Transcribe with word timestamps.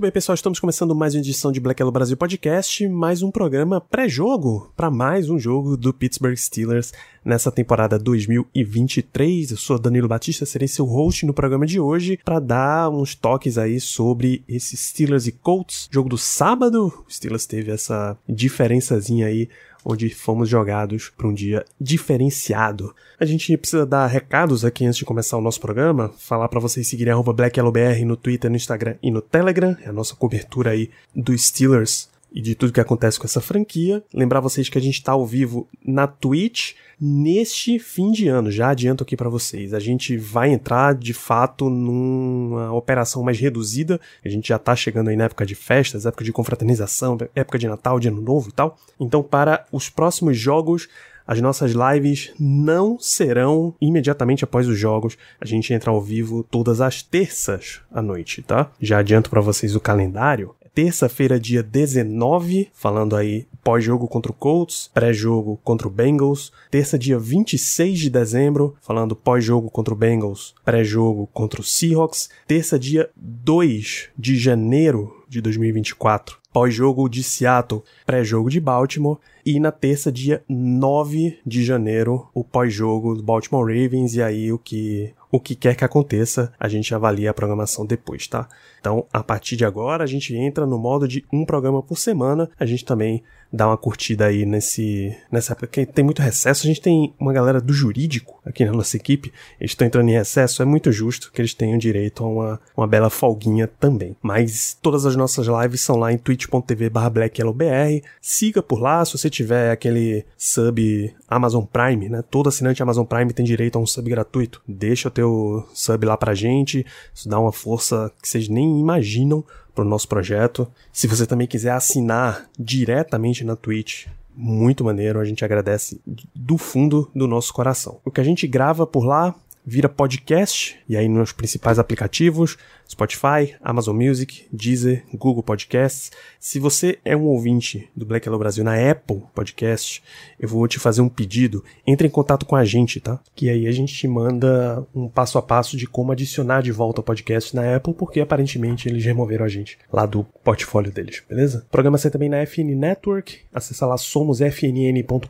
Muito 0.00 0.06
bem, 0.06 0.12
pessoal, 0.12 0.34
estamos 0.34 0.58
começando 0.58 0.94
mais 0.94 1.14
uma 1.14 1.20
edição 1.20 1.52
de 1.52 1.60
Black 1.60 1.78
Yellow 1.78 1.92
Brasil 1.92 2.16
Podcast, 2.16 2.88
mais 2.88 3.22
um 3.22 3.30
programa 3.30 3.82
pré-jogo 3.82 4.72
para 4.74 4.90
mais 4.90 5.28
um 5.28 5.38
jogo 5.38 5.76
do 5.76 5.92
Pittsburgh 5.92 6.38
Steelers 6.38 6.90
nessa 7.22 7.52
temporada 7.52 7.98
2023. 7.98 9.50
Eu 9.50 9.58
sou 9.58 9.78
Danilo 9.78 10.08
Batista, 10.08 10.46
serei 10.46 10.68
seu 10.68 10.86
host 10.86 11.26
no 11.26 11.34
programa 11.34 11.66
de 11.66 11.78
hoje 11.78 12.18
para 12.24 12.40
dar 12.40 12.88
uns 12.88 13.14
toques 13.14 13.58
aí 13.58 13.78
sobre 13.78 14.42
esses 14.48 14.80
Steelers 14.80 15.26
e 15.26 15.32
Colts. 15.32 15.86
Jogo 15.92 16.08
do 16.08 16.16
sábado, 16.16 16.86
o 17.06 17.12
Steelers 17.12 17.44
teve 17.44 17.70
essa 17.70 18.16
diferençazinha 18.26 19.26
aí 19.26 19.50
onde 19.84 20.08
fomos 20.10 20.48
jogados 20.48 21.10
para 21.16 21.26
um 21.26 21.34
dia 21.34 21.64
diferenciado. 21.80 22.94
A 23.18 23.24
gente 23.24 23.56
precisa 23.56 23.86
dar 23.86 24.06
recados 24.06 24.64
aqui 24.64 24.84
antes 24.84 24.98
de 24.98 25.04
começar 25.04 25.36
o 25.36 25.42
nosso 25.42 25.60
programa, 25.60 26.12
falar 26.18 26.48
para 26.48 26.60
vocês 26.60 26.88
seguirem 26.88 27.12
arroba 27.12 27.32
BlackYellowBR 27.32 28.04
no 28.04 28.16
Twitter, 28.16 28.50
no 28.50 28.56
Instagram 28.56 28.96
e 29.02 29.10
no 29.10 29.20
Telegram, 29.20 29.76
é 29.82 29.88
a 29.88 29.92
nossa 29.92 30.14
cobertura 30.14 30.70
aí 30.70 30.90
dos 31.14 31.46
Steelers 31.46 32.08
e 32.32 32.40
de 32.40 32.54
tudo 32.54 32.72
que 32.72 32.80
acontece 32.80 33.18
com 33.18 33.26
essa 33.26 33.40
franquia. 33.40 34.02
Lembrar 34.12 34.40
vocês 34.40 34.68
que 34.68 34.78
a 34.78 34.80
gente 34.80 34.94
está 34.94 35.12
ao 35.12 35.26
vivo 35.26 35.68
na 35.84 36.06
Twitch 36.06 36.74
neste 37.00 37.78
fim 37.78 38.12
de 38.12 38.28
ano, 38.28 38.50
já 38.50 38.68
adianto 38.68 39.02
aqui 39.02 39.16
para 39.16 39.30
vocês. 39.30 39.72
A 39.72 39.80
gente 39.80 40.18
vai 40.18 40.52
entrar 40.52 40.94
de 40.94 41.14
fato 41.14 41.70
numa 41.70 42.72
operação 42.72 43.22
mais 43.22 43.38
reduzida. 43.40 43.98
A 44.22 44.28
gente 44.28 44.48
já 44.48 44.58
tá 44.58 44.76
chegando 44.76 45.08
aí 45.08 45.16
na 45.16 45.24
época 45.24 45.46
de 45.46 45.54
festas, 45.54 46.04
época 46.04 46.24
de 46.24 46.32
confraternização, 46.32 47.16
época 47.34 47.58
de 47.58 47.66
Natal, 47.66 47.98
de 47.98 48.08
Ano 48.08 48.20
Novo 48.20 48.50
e 48.50 48.52
tal. 48.52 48.76
Então, 48.98 49.22
para 49.22 49.64
os 49.72 49.88
próximos 49.88 50.36
jogos, 50.36 50.88
as 51.26 51.40
nossas 51.40 51.72
lives 51.72 52.32
não 52.38 52.98
serão 52.98 53.74
imediatamente 53.80 54.44
após 54.44 54.68
os 54.68 54.78
jogos. 54.78 55.16
A 55.40 55.46
gente 55.46 55.72
entra 55.72 55.90
ao 55.90 56.02
vivo 56.02 56.42
todas 56.50 56.80
as 56.80 57.02
terças 57.02 57.80
à 57.90 58.02
noite, 58.02 58.42
tá? 58.42 58.70
Já 58.80 58.98
adianto 58.98 59.30
para 59.30 59.40
vocês 59.40 59.74
o 59.74 59.80
calendário 59.80 60.54
terça-feira, 60.74 61.38
dia 61.38 61.62
19, 61.62 62.68
falando 62.72 63.16
aí 63.16 63.46
pós-jogo 63.62 64.08
contra 64.08 64.32
o 64.32 64.34
Colts, 64.34 64.90
pré-jogo 64.92 65.60
contra 65.62 65.86
o 65.86 65.90
Bengals. 65.90 66.52
Terça, 66.70 66.98
dia 66.98 67.18
26 67.18 67.98
de 67.98 68.10
dezembro, 68.10 68.74
falando 68.80 69.14
pós-jogo 69.14 69.70
contra 69.70 69.92
o 69.92 69.96
Bengals, 69.96 70.54
pré-jogo 70.64 71.28
contra 71.32 71.60
o 71.60 71.64
Seahawks. 71.64 72.30
Terça, 72.46 72.78
dia 72.78 73.10
2 73.16 74.08
de 74.16 74.36
janeiro 74.36 75.24
de 75.28 75.40
2024, 75.40 76.38
pós-jogo 76.52 77.08
de 77.08 77.22
Seattle, 77.22 77.82
pré-jogo 78.04 78.50
de 78.50 78.60
Baltimore. 78.60 79.18
E 79.44 79.58
na 79.58 79.72
terça, 79.72 80.10
dia 80.10 80.42
9 80.48 81.38
de 81.46 81.64
janeiro, 81.64 82.28
o 82.34 82.44
pós-jogo 82.44 83.14
do 83.14 83.22
Baltimore 83.22 83.66
Ravens. 83.66 84.14
E 84.14 84.22
aí 84.22 84.52
o 84.52 84.58
que 84.58 85.12
o 85.30 85.38
que 85.38 85.54
quer 85.54 85.76
que 85.76 85.84
aconteça, 85.84 86.52
a 86.58 86.68
gente 86.68 86.94
avalia 86.94 87.30
a 87.30 87.34
programação 87.34 87.86
depois, 87.86 88.26
tá? 88.26 88.48
Então, 88.80 89.06
a 89.12 89.22
partir 89.22 89.56
de 89.56 89.64
agora, 89.64 90.02
a 90.02 90.06
gente 90.06 90.34
entra 90.34 90.66
no 90.66 90.78
modo 90.78 91.06
de 91.06 91.24
um 91.32 91.44
programa 91.44 91.82
por 91.82 91.96
semana. 91.98 92.50
A 92.58 92.66
gente 92.66 92.84
também 92.84 93.22
dá 93.52 93.66
uma 93.66 93.76
curtida 93.76 94.26
aí 94.26 94.46
nesse 94.46 95.16
nessa 95.30 95.52
época 95.52 95.84
tem 95.86 96.04
muito 96.04 96.22
recesso. 96.22 96.64
A 96.64 96.68
gente 96.68 96.80
tem 96.80 97.12
uma 97.18 97.32
galera 97.32 97.60
do 97.60 97.72
jurídico 97.72 98.40
aqui 98.44 98.64
na 98.64 98.72
nossa 98.72 98.96
equipe. 98.96 99.32
Eles 99.58 99.72
estão 99.72 99.86
entrando 99.86 100.08
em 100.08 100.12
recesso. 100.12 100.62
É 100.62 100.64
muito 100.64 100.92
justo 100.92 101.32
que 101.32 101.40
eles 101.40 101.54
tenham 101.54 101.78
direito 101.78 102.24
a 102.24 102.28
uma, 102.28 102.60
uma 102.76 102.86
bela 102.86 103.10
folguinha 103.10 103.66
também. 103.66 104.16
Mas 104.22 104.76
todas 104.80 105.04
as 105.04 105.16
nossas 105.16 105.46
lives 105.46 105.80
são 105.80 105.96
lá 105.96 106.12
em 106.12 106.18
twitch.tv 106.18 106.90
blackyellowbr. 106.90 108.02
Siga 108.20 108.62
por 108.62 108.80
lá. 108.80 109.04
Se 109.04 109.18
você 109.18 109.28
tiver 109.28 109.70
aquele 109.70 110.24
sub 110.36 111.14
Amazon 111.28 111.64
Prime, 111.64 112.08
né? 112.08 112.22
Todo 112.30 112.48
assinante 112.48 112.82
Amazon 112.82 113.04
Prime 113.04 113.32
tem 113.32 113.44
direito 113.44 113.76
a 113.76 113.80
um 113.80 113.86
sub 113.86 114.08
gratuito. 114.08 114.62
Deixa 114.66 115.08
o 115.08 115.10
teu 115.12 115.68
sub 115.74 116.06
lá 116.06 116.16
pra 116.16 116.34
gente. 116.34 116.86
Isso 117.14 117.28
dá 117.28 117.38
uma 117.38 117.52
força 117.52 118.12
que 118.22 118.28
vocês 118.28 118.48
nem 118.48 118.80
imaginam 118.80 119.44
pro 119.74 119.84
nosso 119.84 120.08
projeto. 120.08 120.70
Se 120.92 121.06
você 121.06 121.26
também 121.26 121.46
quiser 121.46 121.72
assinar 121.72 122.48
diretamente 122.58 123.44
na 123.44 123.56
Twitch, 123.56 124.06
muito 124.34 124.84
maneiro, 124.84 125.20
a 125.20 125.24
gente 125.24 125.44
agradece 125.44 126.00
do 126.34 126.56
fundo 126.56 127.10
do 127.14 127.26
nosso 127.26 127.52
coração. 127.52 128.00
O 128.04 128.10
que 128.10 128.20
a 128.20 128.24
gente 128.24 128.46
grava 128.46 128.86
por 128.86 129.04
lá 129.04 129.34
vira 129.64 129.88
podcast, 129.88 130.78
e 130.88 130.96
aí 130.96 131.08
nos 131.08 131.32
principais 131.32 131.78
aplicativos, 131.78 132.56
Spotify, 132.90 133.54
Amazon 133.62 133.96
Music, 133.96 134.46
Deezer, 134.52 135.04
Google 135.14 135.44
Podcasts. 135.44 136.10
Se 136.40 136.58
você 136.58 136.98
é 137.04 137.16
um 137.16 137.26
ouvinte 137.26 137.88
do 137.94 138.04
Black 138.04 138.26
Hello 138.26 138.38
Brasil 138.38 138.64
na 138.64 138.90
Apple 138.90 139.22
Podcast, 139.32 140.02
eu 140.38 140.48
vou 140.48 140.66
te 140.66 140.80
fazer 140.80 141.00
um 141.00 141.08
pedido. 141.08 141.62
Entre 141.86 142.08
em 142.08 142.10
contato 142.10 142.44
com 142.44 142.56
a 142.56 142.64
gente, 142.64 142.98
tá? 142.98 143.20
Que 143.36 143.48
aí 143.48 143.68
a 143.68 143.72
gente 143.72 143.94
te 143.94 144.08
manda 144.08 144.84
um 144.92 145.08
passo 145.08 145.38
a 145.38 145.42
passo 145.42 145.76
de 145.76 145.86
como 145.86 146.10
adicionar 146.10 146.62
de 146.62 146.72
volta 146.72 147.00
o 147.00 147.04
podcast 147.04 147.54
na 147.54 147.76
Apple, 147.76 147.94
porque 147.94 148.18
aparentemente 148.20 148.88
eles 148.88 149.04
removeram 149.04 149.44
a 149.44 149.48
gente 149.48 149.78
lá 149.92 150.04
do 150.04 150.24
portfólio 150.42 150.90
deles, 150.90 151.22
beleza? 151.28 151.64
O 151.68 151.70
programa 151.70 151.98
sai 151.98 152.10
também 152.10 152.28
na 152.28 152.44
FN 152.44 152.74
Network. 152.74 153.38
Acessa 153.52 153.86
lá 153.86 153.96
somosfnn.com.br, 153.96 155.26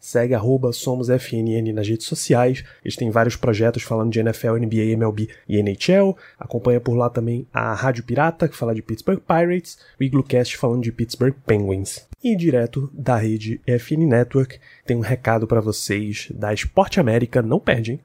segue 0.00 0.34
arroba 0.34 0.72
somosfnn 0.72 1.72
nas 1.72 1.86
redes 1.86 2.06
sociais. 2.06 2.64
Eles 2.84 2.96
têm 2.96 3.10
vários 3.10 3.25
projetos 3.34 3.82
falando 3.82 4.12
de 4.12 4.20
NFL, 4.20 4.56
NBA, 4.58 4.94
MLB 4.96 5.28
e 5.48 5.58
NHL. 5.60 6.16
Acompanha 6.38 6.80
por 6.80 6.94
lá 6.94 7.08
também 7.10 7.46
a 7.52 7.74
Rádio 7.74 8.04
Pirata, 8.04 8.46
que 8.46 8.56
fala 8.56 8.74
de 8.74 8.82
Pittsburgh 8.82 9.20
Pirates, 9.20 9.78
o 9.98 10.04
Iglocast 10.04 10.56
falando 10.56 10.82
de 10.82 10.92
Pittsburgh 10.92 11.34
Penguins. 11.46 12.06
E 12.22 12.36
direto 12.36 12.90
da 12.92 13.16
rede 13.16 13.60
FN 13.66 14.06
Network, 14.06 14.58
tem 14.84 14.96
um 14.96 15.00
recado 15.00 15.46
para 15.46 15.60
vocês 15.60 16.28
da 16.34 16.52
Esporte 16.52 17.00
América, 17.00 17.40
não 17.42 17.58
perde, 17.58 18.00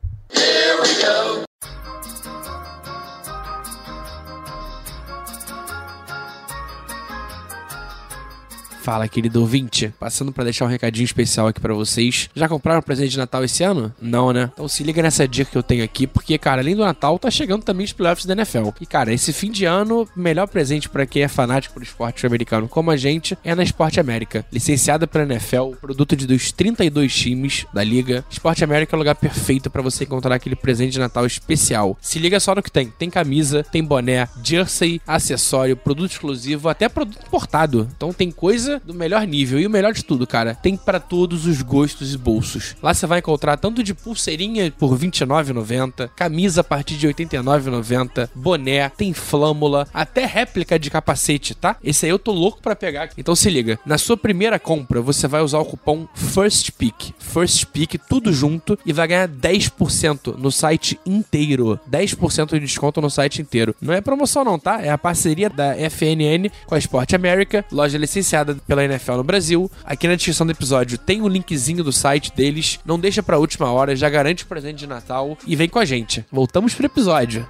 Fala, 8.82 9.08
querido 9.08 9.40
ouvinte. 9.42 9.94
Passando 10.00 10.32
para 10.32 10.46
deixar 10.46 10.66
um 10.66 10.68
recadinho 10.68 11.06
especial 11.06 11.48
aqui 11.48 11.62
para 11.62 11.72
vocês. 11.72 12.30
Já 12.34 12.50
compraram 12.50 12.82
presente 12.82 13.12
de 13.12 13.18
Natal 13.20 13.44
esse 13.44 13.64
ano? 13.64 13.94
Não, 14.02 14.34
né? 14.34 14.50
Então 14.52 14.68
se 14.68 14.84
liga 14.84 15.04
nessa 15.04 15.28
dica 15.28 15.52
que 15.52 15.58
eu 15.58 15.62
tenho 15.62 15.84
aqui, 15.84 16.08
porque, 16.08 16.36
cara, 16.40 16.62
além 16.62 16.76
do 16.76 16.84
Natal, 16.84 17.20
tá 17.20 17.30
chegando 17.30 17.64
também 17.64 17.86
os 17.86 17.94
playoffs 17.94 18.26
da 18.26 18.34
NFL. 18.34 18.70
E, 18.82 18.86
cara, 18.88 19.14
esse 19.14 19.32
fim 19.32 19.52
de 19.52 19.66
ano, 19.66 20.10
melhor 20.16 20.48
presente 20.48 20.90
para 20.90 21.06
quem 21.06 21.22
é 21.22 21.28
fanático 21.28 21.80
do 21.80 21.84
esporte 21.84 22.26
americano 22.26 22.68
como 22.68 22.90
a 22.90 22.98
gente 22.98 23.38
é 23.44 23.54
na 23.54 23.62
Esporte 23.62 24.00
América. 24.00 24.44
Licenciada 24.52 25.06
pela 25.06 25.26
NFL, 25.26 25.76
produto 25.80 26.16
de 26.16 26.26
dos 26.26 26.52
32 26.52 27.14
times 27.14 27.68
da 27.72 27.84
liga. 27.84 28.26
Esporte 28.32 28.64
América 28.64 28.96
é 28.96 28.98
o 28.98 29.00
lugar 29.00 29.16
perfeito 29.16 29.70
para 29.70 29.84
você 29.84 30.06
encontrar 30.06 30.34
aquele 30.34 30.56
presente 30.56 30.94
de 30.94 31.00
Natal 31.00 31.28
especial. 31.28 31.96
Se 32.02 32.18
liga 32.18 32.40
só 32.40 32.56
no 32.56 32.64
que 32.64 32.72
tem. 32.72 32.88
Tem 32.88 33.12
camisa, 33.12 33.64
tem 33.64 33.84
boné, 33.84 34.28
jersey, 34.44 35.00
acessório, 35.06 35.78
produto 35.78 36.14
exclusivo, 36.14 36.68
até 36.68 36.90
produto 36.90 37.24
importado. 37.28 37.88
Então 37.96 38.12
tem 38.12 38.32
coisa 38.32 38.71
do 38.80 38.94
melhor 38.94 39.26
nível. 39.26 39.60
E 39.60 39.68
o 39.68 39.70
melhor 39.70 39.94
de 39.94 40.04
tudo, 40.04 40.28
cara, 40.28 40.56
tem 40.56 40.78
para 40.78 41.00
todos 41.00 41.46
os 41.46 41.62
gostos 41.62 42.14
e 42.14 42.18
bolsos. 42.18 42.76
Lá 42.82 42.94
você 42.94 43.06
vai 43.06 43.20
encontrar 43.20 43.58
tanto 43.58 43.84
de 43.84 43.94
pulseirinha 43.94 44.72
por 44.72 44.94
R$ 44.94 45.08
29,90, 45.08 46.10
camisa 46.16 46.62
a 46.62 46.64
partir 46.64 46.96
de 46.96 47.08
R$ 47.08 47.14
89,90, 47.14 48.30
boné, 48.36 48.90
tem 48.90 49.14
flâmula, 49.14 49.88
até 49.94 50.26
réplica 50.26 50.78
de 50.78 50.90
capacete, 50.90 51.56
tá? 51.56 51.76
Esse 51.84 52.06
aí 52.06 52.12
eu 52.12 52.20
tô 52.20 52.32
louco 52.32 52.62
para 52.62 52.76
pegar. 52.76 53.10
Então 53.18 53.36
se 53.36 53.50
liga, 53.50 53.80
na 53.86 53.98
sua 53.98 54.18
primeira 54.18 54.60
compra 54.60 55.02
você 55.02 55.28
vai 55.28 55.42
usar 55.42 55.60
o 55.60 55.66
cupom 55.66 56.08
FIRSTPICK, 56.14 57.14
FIRSTPICK 57.20 57.98
tudo 57.98 58.32
junto 58.34 58.78
e 58.86 58.94
vai 58.94 59.08
ganhar 59.08 59.28
10% 59.28 60.38
no 60.38 60.52
site 60.52 61.00
inteiro. 61.06 61.80
10% 61.90 62.50
de 62.52 62.60
desconto 62.60 63.02
no 63.02 63.10
site 63.10 63.42
inteiro. 63.42 63.76
Não 63.82 63.94
é 63.94 64.02
promoção 64.02 64.44
não, 64.44 64.60
tá? 64.60 64.82
É 64.82 64.90
a 64.90 64.98
parceria 64.98 65.50
da 65.50 65.76
FNN 65.90 66.50
com 66.66 66.76
a 66.76 66.78
Sport 66.78 67.14
America, 67.14 67.66
loja 67.72 67.98
licenciada 67.98 68.58
pela 68.68 68.84
NFL 68.84 69.14
no 69.14 69.24
Brasil. 69.24 69.70
Aqui 69.84 70.08
na 70.08 70.16
descrição 70.16 70.46
do 70.46 70.52
episódio 70.52 70.98
tem 70.98 71.22
o 71.22 71.28
linkzinho 71.28 71.84
do 71.84 71.92
site 71.92 72.32
deles. 72.36 72.80
Não 72.86 73.00
deixa 73.00 73.22
pra 73.22 73.38
última 73.38 73.72
hora, 73.72 73.96
já 73.96 74.10
garante 74.10 74.44
o 74.44 74.48
presente 74.48 74.80
de 74.80 74.88
Natal 74.88 75.38
e 75.46 75.56
vem 75.56 75.70
com 75.70 75.80
a 75.80 75.86
gente. 75.86 76.26
Voltamos 76.32 76.74
pro 76.74 76.86
episódio. 76.86 77.48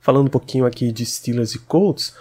Falando 0.00 0.26
um 0.26 0.30
pouquinho 0.30 0.66
aqui 0.66 0.90
de 0.90 1.06
Steelers 1.06 1.54
e 1.54 1.60
Colts, 1.60 2.14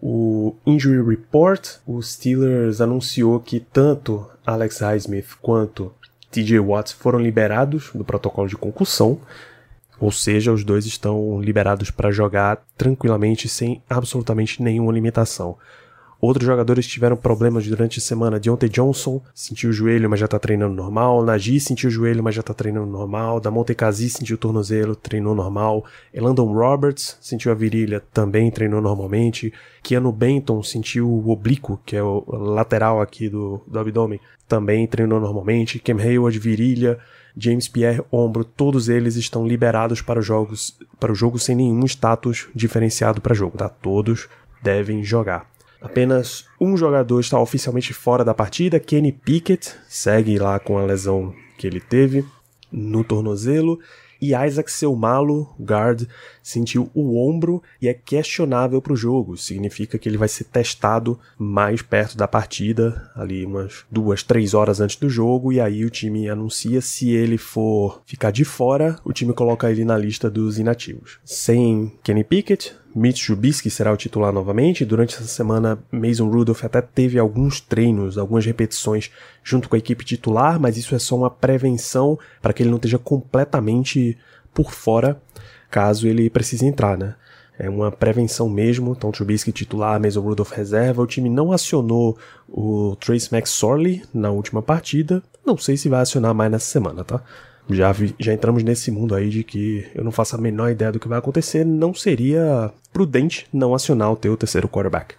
o 0.00 0.54
Injury 0.66 1.06
Report, 1.06 1.76
o 1.86 2.00
Steelers 2.02 2.80
anunciou 2.80 3.38
que 3.40 3.60
tanto 3.60 4.26
Alex 4.46 4.80
Highsmith 4.80 5.36
quanto 5.42 5.92
TJ 6.30 6.60
Watts 6.60 6.92
foram 6.92 7.18
liberados 7.18 7.90
do 7.94 8.04
protocolo 8.04 8.48
de 8.48 8.56
concussão, 8.56 9.18
ou 9.98 10.12
seja, 10.12 10.52
os 10.52 10.64
dois 10.64 10.86
estão 10.86 11.40
liberados 11.40 11.90
para 11.90 12.10
jogar 12.10 12.62
tranquilamente 12.76 13.48
sem 13.48 13.82
absolutamente 13.88 14.62
nenhuma 14.62 14.92
limitação. 14.92 15.56
Outros 16.20 16.46
jogadores 16.46 16.86
tiveram 16.86 17.16
problemas 17.16 17.66
durante 17.66 17.98
a 17.98 18.02
semana. 18.02 18.40
Deontay 18.40 18.70
Johnson 18.70 19.20
sentiu 19.34 19.68
o 19.68 19.72
joelho, 19.72 20.08
mas 20.08 20.18
já 20.18 20.26
tá 20.26 20.38
treinando 20.38 20.74
normal. 20.74 21.22
Najee 21.22 21.60
sentiu 21.60 21.88
o 21.88 21.92
joelho, 21.92 22.22
mas 22.22 22.34
já 22.34 22.42
tá 22.42 22.54
treinando 22.54 22.86
normal. 22.86 23.38
Damonte 23.38 23.74
Kazi 23.74 24.08
sentiu 24.08 24.36
o 24.36 24.38
tornozelo, 24.38 24.96
treinou 24.96 25.34
normal. 25.34 25.84
Elandon 26.12 26.52
Roberts 26.52 27.18
sentiu 27.20 27.52
a 27.52 27.54
virilha, 27.54 28.02
também 28.14 28.50
treinou 28.50 28.80
normalmente. 28.80 29.52
Keanu 29.82 30.10
Benton 30.10 30.62
sentiu 30.62 31.06
o 31.08 31.30
oblíquo, 31.30 31.78
que 31.84 31.94
é 31.94 32.02
o 32.02 32.24
lateral 32.28 33.00
aqui 33.02 33.28
do, 33.28 33.60
do 33.66 33.78
abdômen, 33.78 34.18
também 34.48 34.86
treinou 34.86 35.20
normalmente. 35.20 35.78
Cam 35.78 36.00
Hayward, 36.00 36.38
virilha. 36.38 36.98
James 37.36 37.68
Pierre, 37.68 38.02
ombro, 38.10 38.44
todos 38.44 38.88
eles 38.88 39.16
estão 39.16 39.46
liberados 39.46 40.00
para 40.00 40.20
os 40.20 40.26
jogos, 40.26 40.76
para 40.98 41.12
o 41.12 41.14
jogo 41.14 41.38
sem 41.38 41.54
nenhum 41.54 41.84
status 41.84 42.48
diferenciado 42.54 43.20
para 43.20 43.34
jogo, 43.34 43.58
tá? 43.58 43.68
Todos 43.68 44.28
devem 44.62 45.04
jogar. 45.04 45.50
Apenas 45.80 46.46
um 46.60 46.76
jogador 46.76 47.20
está 47.20 47.38
oficialmente 47.38 47.92
fora 47.92 48.24
da 48.24 48.32
partida, 48.32 48.80
Kenny 48.80 49.12
Pickett, 49.12 49.74
segue 49.86 50.38
lá 50.38 50.58
com 50.58 50.78
a 50.78 50.84
lesão 50.84 51.34
que 51.58 51.66
ele 51.66 51.80
teve 51.80 52.24
no 52.72 53.04
tornozelo. 53.04 53.78
E 54.20 54.34
Isaac 54.34 54.70
Seumalo, 54.70 55.54
guard, 55.60 56.06
sentiu 56.42 56.90
o 56.94 57.18
ombro 57.18 57.62
e 57.80 57.88
é 57.88 57.94
questionável 57.94 58.80
para 58.80 58.92
o 58.92 58.96
jogo. 58.96 59.36
Significa 59.36 59.98
que 59.98 60.08
ele 60.08 60.16
vai 60.16 60.28
ser 60.28 60.44
testado 60.44 61.18
mais 61.38 61.82
perto 61.82 62.16
da 62.16 62.28
partida, 62.28 63.10
ali 63.14 63.44
umas 63.44 63.84
duas, 63.90 64.22
três 64.22 64.54
horas 64.54 64.80
antes 64.80 64.96
do 64.96 65.08
jogo, 65.08 65.52
e 65.52 65.60
aí 65.60 65.84
o 65.84 65.90
time 65.90 66.28
anuncia 66.28 66.80
se 66.80 67.10
ele 67.10 67.38
for 67.38 68.02
ficar 68.04 68.30
de 68.30 68.44
fora, 68.44 68.98
o 69.04 69.12
time 69.12 69.32
coloca 69.32 69.70
ele 69.70 69.84
na 69.84 69.96
lista 69.96 70.30
dos 70.30 70.58
inativos. 70.58 71.18
Sem 71.24 71.92
Kenny 72.02 72.24
Pickett, 72.24 72.74
Mitch 72.96 73.26
Trubisky 73.26 73.68
será 73.68 73.92
o 73.92 73.96
titular 73.96 74.32
novamente. 74.32 74.84
Durante 74.84 75.14
essa 75.14 75.24
semana, 75.24 75.78
Mason 75.92 76.28
Rudolph 76.28 76.64
até 76.64 76.80
teve 76.80 77.18
alguns 77.18 77.60
treinos, 77.60 78.16
algumas 78.16 78.46
repetições 78.46 79.10
junto 79.44 79.68
com 79.68 79.76
a 79.76 79.78
equipe 79.78 80.04
titular, 80.04 80.58
mas 80.58 80.76
isso 80.76 80.94
é 80.94 80.98
só 80.98 81.16
uma 81.16 81.30
prevenção 81.30 82.18
para 82.40 82.52
que 82.52 82.62
ele 82.62 82.70
não 82.70 82.76
esteja 82.76 82.98
completamente 82.98 84.16
por 84.54 84.72
fora 84.72 85.20
caso 85.70 86.08
ele 86.08 86.30
precise 86.30 86.64
entrar, 86.64 86.96
né? 86.96 87.14
É 87.58 87.68
uma 87.68 87.90
prevenção 87.90 88.48
mesmo. 88.48 88.92
Então, 88.92 89.10
Trubisky 89.10 89.50
titular, 89.50 90.00
Mason 90.00 90.20
Rudolph 90.20 90.52
reserva. 90.52 91.02
O 91.02 91.06
time 91.06 91.30
não 91.30 91.52
acionou 91.52 92.16
o 92.48 92.96
Trace 92.96 93.34
McSorley 93.34 94.02
na 94.12 94.30
última 94.30 94.62
partida. 94.62 95.22
Não 95.44 95.56
sei 95.56 95.76
se 95.76 95.88
vai 95.88 96.00
acionar 96.00 96.34
mais 96.34 96.50
nessa 96.50 96.66
semana, 96.66 97.02
tá? 97.02 97.22
Já, 97.70 97.90
vi, 97.92 98.14
já 98.18 98.32
entramos 98.32 98.62
nesse 98.62 98.90
mundo 98.90 99.14
aí 99.14 99.28
de 99.28 99.42
que 99.42 99.86
eu 99.94 100.04
não 100.04 100.12
faço 100.12 100.36
a 100.36 100.40
menor 100.40 100.70
ideia 100.70 100.92
do 100.92 101.00
que 101.00 101.08
vai 101.08 101.18
acontecer, 101.18 101.64
não 101.64 101.94
seria 101.94 102.70
prudente 102.92 103.46
não 103.52 103.74
acionar 103.74 104.12
o 104.12 104.16
teu 104.16 104.36
terceiro 104.36 104.68
quarterback. 104.68 105.14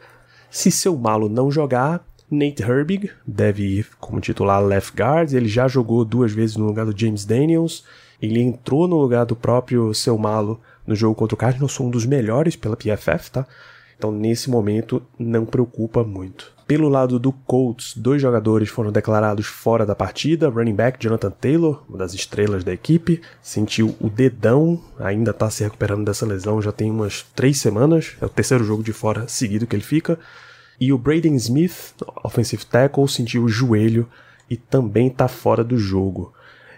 Se 0.50 0.72
seu 0.72 0.96
malo 0.96 1.28
não 1.28 1.52
jogar, 1.52 2.06
Nate 2.30 2.64
Herbig 2.64 3.10
deve 3.26 3.64
ir 3.64 3.88
como 4.00 4.20
titular 4.20 4.64
left 4.64 4.96
guard, 4.96 5.34
ele 5.34 5.48
já 5.48 5.68
jogou 5.68 6.04
duas 6.04 6.32
vezes 6.32 6.56
no 6.56 6.66
lugar 6.66 6.86
do 6.86 6.98
James 6.98 7.26
Daniels, 7.26 7.84
ele 8.22 8.42
entrou 8.42 8.88
no 8.88 8.98
lugar 8.98 9.26
do 9.26 9.36
próprio 9.36 9.94
seu 9.94 10.18
malo 10.18 10.60
no 10.86 10.96
jogo 10.96 11.16
contra 11.16 11.36
o 11.36 11.38
Cardinals, 11.38 11.74
sou 11.74 11.88
um 11.88 11.90
dos 11.90 12.06
melhores 12.06 12.56
pela 12.56 12.78
PFF, 12.78 13.32
tá? 13.32 13.46
Então 13.98 14.12
nesse 14.12 14.50
momento 14.50 15.02
não 15.18 15.46
preocupa 15.46 16.04
muito. 16.04 16.56
Pelo 16.68 16.90
lado 16.90 17.18
do 17.18 17.32
Colts, 17.32 17.96
dois 17.96 18.22
jogadores 18.22 18.68
foram 18.68 18.92
declarados 18.92 19.48
fora 19.48 19.86
da 19.86 19.96
partida. 19.96 20.50
Running 20.50 20.76
back 20.76 21.00
Jonathan 21.02 21.32
Taylor, 21.32 21.84
uma 21.88 21.98
das 21.98 22.14
estrelas 22.14 22.64
da 22.64 22.74
equipe, 22.74 23.22
sentiu 23.42 23.96
o 24.02 24.10
dedão, 24.10 24.82
ainda 25.00 25.32
está 25.32 25.50
se 25.50 25.64
recuperando 25.64 26.06
dessa 26.06 26.26
lesão 26.26 26.62
já 26.62 26.74
tem 26.74 26.92
umas 26.92 27.24
três 27.34 27.60
semanas. 27.60 28.18
É 28.22 28.26
o 28.26 28.30
terceiro 28.30 28.66
jogo 28.66 28.84
de 28.84 28.92
fora 28.92 29.28
seguido 29.30 29.66
que 29.66 29.76
ele 29.76 29.84
fica. 29.84 30.20
E 30.80 30.92
o 30.92 30.98
Braden 30.98 31.36
Smith, 31.36 31.96
offensive 32.24 32.66
tackle, 32.66 33.08
sentiu 33.08 33.46
o 33.46 33.50
joelho 33.50 34.08
e 34.50 34.56
também 34.56 35.08
está 35.08 35.28
fora 35.28 35.64
do 35.64 35.78
jogo. 35.78 36.34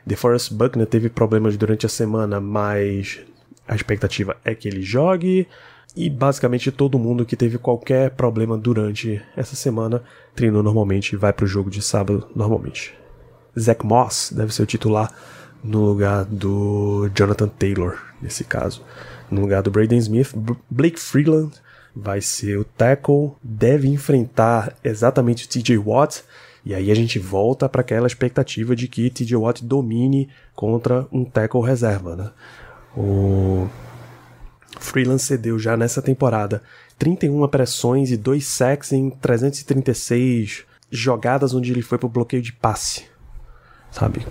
DeForest 0.05 0.53
Buckner 0.53 0.87
teve 0.87 1.09
problemas 1.09 1.57
durante 1.57 1.85
a 1.85 1.89
semana, 1.89 2.39
mas 2.39 3.19
a 3.67 3.75
expectativa 3.75 4.37
é 4.45 4.55
que 4.55 4.67
ele 4.67 4.81
jogue. 4.81 5.47
E 5.95 6.09
basicamente 6.09 6.71
todo 6.71 6.99
mundo 6.99 7.25
que 7.25 7.35
teve 7.35 7.57
qualquer 7.57 8.11
problema 8.11 8.57
durante 8.57 9.21
essa 9.35 9.55
semana 9.55 10.03
treinou 10.35 10.61
normalmente 10.61 11.13
e 11.13 11.17
vai 11.17 11.33
para 11.33 11.45
o 11.45 11.47
jogo 11.47 11.69
de 11.69 11.81
sábado 11.81 12.27
normalmente. 12.35 12.93
Zach 13.57 13.85
Moss 13.85 14.31
deve 14.35 14.53
ser 14.53 14.63
o 14.63 14.67
titular 14.67 15.11
no 15.63 15.83
lugar 15.85 16.25
do 16.25 17.09
Jonathan 17.13 17.47
Taylor, 17.47 17.97
nesse 18.21 18.43
caso. 18.43 18.83
No 19.29 19.41
lugar 19.41 19.61
do 19.61 19.71
Braden 19.71 19.99
Smith, 19.99 20.33
Blake 20.69 20.99
Freeland 20.99 21.51
vai 21.95 22.21
ser 22.21 22.57
o 22.57 22.63
tackle, 22.63 23.31
deve 23.43 23.87
enfrentar 23.87 24.75
exatamente 24.83 25.45
o 25.45 25.49
TJ 25.49 25.77
Watt. 25.77 26.23
E 26.63 26.73
aí 26.73 26.91
a 26.91 26.95
gente 26.95 27.17
volta 27.19 27.67
para 27.67 27.81
aquela 27.81 28.07
expectativa 28.07 28.75
de 28.75 28.87
que 28.87 29.09
TJ 29.09 29.35
Watt 29.35 29.65
domine 29.65 30.29
contra 30.55 31.07
um 31.11 31.25
tackle 31.25 31.61
reserva, 31.61 32.15
né? 32.15 32.31
O 32.95 33.67
Freeland 34.77 35.21
cedeu 35.21 35.57
já 35.57 35.75
nessa 35.75 36.01
temporada 36.01 36.61
31 36.97 37.47
pressões 37.47 38.11
e 38.11 38.17
2 38.17 38.45
sacks 38.45 38.91
em 38.91 39.09
336 39.09 40.65
jogadas 40.91 41.53
onde 41.53 41.71
ele 41.71 41.81
foi 41.81 41.97
pro 41.97 42.09
bloqueio 42.09 42.41
de 42.41 42.53
passe. 42.53 43.05
Sabe? 43.91 44.25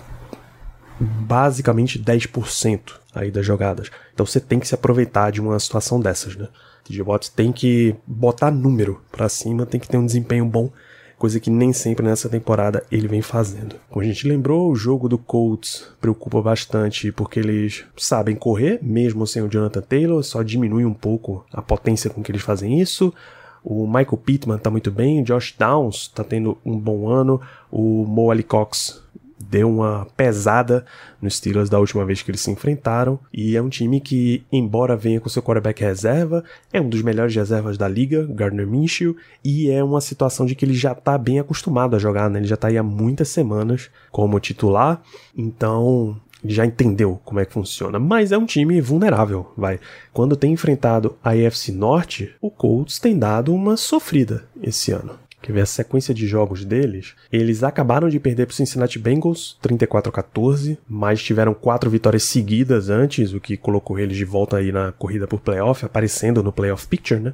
Basicamente 0.99 1.99
10% 1.99 2.93
aí 3.13 3.31
das 3.31 3.45
jogadas. 3.45 3.89
Então 4.13 4.25
você 4.25 4.39
tem 4.39 4.59
que 4.59 4.67
se 4.67 4.75
aproveitar 4.75 5.31
de 5.31 5.41
uma 5.41 5.59
situação 5.59 5.99
dessas, 5.99 6.35
né? 6.35 6.47
TJ 6.83 7.01
Watt 7.01 7.31
tem 7.31 7.51
que 7.51 7.95
botar 8.05 8.51
número 8.51 9.01
para 9.11 9.29
cima, 9.29 9.65
tem 9.65 9.79
que 9.79 9.87
ter 9.87 9.97
um 9.97 10.05
desempenho 10.05 10.45
bom 10.45 10.71
coisa 11.19 11.39
que 11.39 11.49
nem 11.49 11.73
sempre 11.73 12.05
nessa 12.05 12.29
temporada 12.29 12.83
ele 12.89 13.07
vem 13.07 13.21
fazendo. 13.21 13.75
Como 13.89 14.03
a 14.03 14.07
gente 14.07 14.25
lembrou, 14.25 14.71
o 14.71 14.75
jogo 14.75 15.09
do 15.09 15.17
Colts 15.17 15.85
preocupa 15.99 16.41
bastante 16.41 17.11
porque 17.11 17.41
eles 17.41 17.83
sabem 17.97 18.37
correr, 18.37 18.79
mesmo 18.81 19.27
sem 19.27 19.43
o 19.43 19.49
Jonathan 19.49 19.81
Taylor, 19.81 20.23
só 20.23 20.41
diminui 20.41 20.85
um 20.85 20.93
pouco 20.93 21.45
a 21.51 21.61
potência 21.61 22.09
com 22.09 22.23
que 22.23 22.31
eles 22.31 22.41
fazem 22.41 22.79
isso. 22.79 23.13
O 23.61 23.85
Michael 23.85 24.17
Pittman 24.17 24.57
tá 24.57 24.69
muito 24.69 24.89
bem, 24.89 25.21
o 25.21 25.25
Josh 25.25 25.53
Downs 25.59 26.07
tá 26.07 26.23
tendo 26.23 26.57
um 26.65 26.79
bom 26.79 27.09
ano, 27.09 27.41
o 27.69 28.05
Mo 28.05 28.31
Cox 28.47 29.03
deu 29.39 29.69
uma 29.69 30.05
pesada 30.17 30.85
nos 31.21 31.37
Steelers 31.37 31.69
da 31.69 31.79
última 31.79 32.05
vez 32.05 32.21
que 32.21 32.29
eles 32.29 32.41
se 32.41 32.51
enfrentaram. 32.51 33.19
E 33.33 33.55
é 33.55 33.61
um 33.61 33.69
time 33.69 33.99
que, 34.01 34.43
embora 34.51 34.97
venha 34.97 35.19
com 35.19 35.29
seu 35.29 35.41
quarterback 35.41 35.81
reserva, 35.81 36.43
é 36.73 36.81
um 36.81 36.89
dos 36.89 37.01
melhores 37.01 37.33
reservas 37.35 37.77
da 37.77 37.87
liga, 37.87 38.27
Gardner 38.29 38.67
Minshew, 38.67 39.15
e 39.43 39.69
é 39.69 39.83
uma 39.83 40.01
situação 40.01 40.45
de 40.45 40.55
que 40.55 40.65
ele 40.65 40.73
já 40.73 40.93
tá 40.93 41.17
bem 41.17 41.39
acostumado 41.39 41.95
a 41.95 41.99
jogar, 41.99 42.29
né? 42.29 42.39
Ele 42.39 42.47
já 42.47 42.57
tá 42.57 42.67
aí 42.67 42.77
há 42.77 42.83
muitas 42.83 43.29
semanas 43.29 43.89
como 44.11 44.39
titular, 44.39 45.01
então 45.37 46.19
já 46.43 46.65
entendeu 46.65 47.19
como 47.25 47.39
é 47.39 47.45
que 47.45 47.51
funciona, 47.51 47.99
mas 47.99 48.31
é 48.31 48.37
um 48.37 48.45
time 48.45 48.79
vulnerável, 48.79 49.51
vai. 49.57 49.79
Quando 50.13 50.37
tem 50.37 50.53
enfrentado 50.53 51.17
a 51.23 51.31
AFC 51.31 51.71
Norte, 51.71 52.33
o 52.39 52.49
Colts 52.49 52.97
tem 52.97 53.17
dado 53.17 53.53
uma 53.53 53.75
sofrida 53.75 54.45
esse 54.61 54.91
ano 54.91 55.19
que 55.41 55.51
ver 55.51 55.61
a 55.61 55.65
sequência 55.65 56.13
de 56.13 56.27
jogos 56.27 56.65
deles, 56.65 57.15
eles 57.31 57.63
acabaram 57.63 58.09
de 58.09 58.19
perder 58.19 58.45
para 58.45 58.53
o 58.53 58.55
Cincinnati 58.55 58.99
Bengals 58.99 59.57
34 59.61 60.09
a 60.09 60.13
14, 60.13 60.77
mas 60.87 61.23
tiveram 61.23 61.53
quatro 61.53 61.89
vitórias 61.89 62.23
seguidas 62.23 62.89
antes, 62.89 63.33
o 63.33 63.39
que 63.39 63.57
colocou 63.57 63.97
eles 63.97 64.17
de 64.17 64.25
volta 64.25 64.57
aí 64.57 64.71
na 64.71 64.91
corrida 64.91 65.27
por 65.27 65.39
playoff, 65.39 65.85
aparecendo 65.85 66.43
no 66.43 66.51
playoff 66.51 66.87
picture, 66.87 67.19
né? 67.19 67.33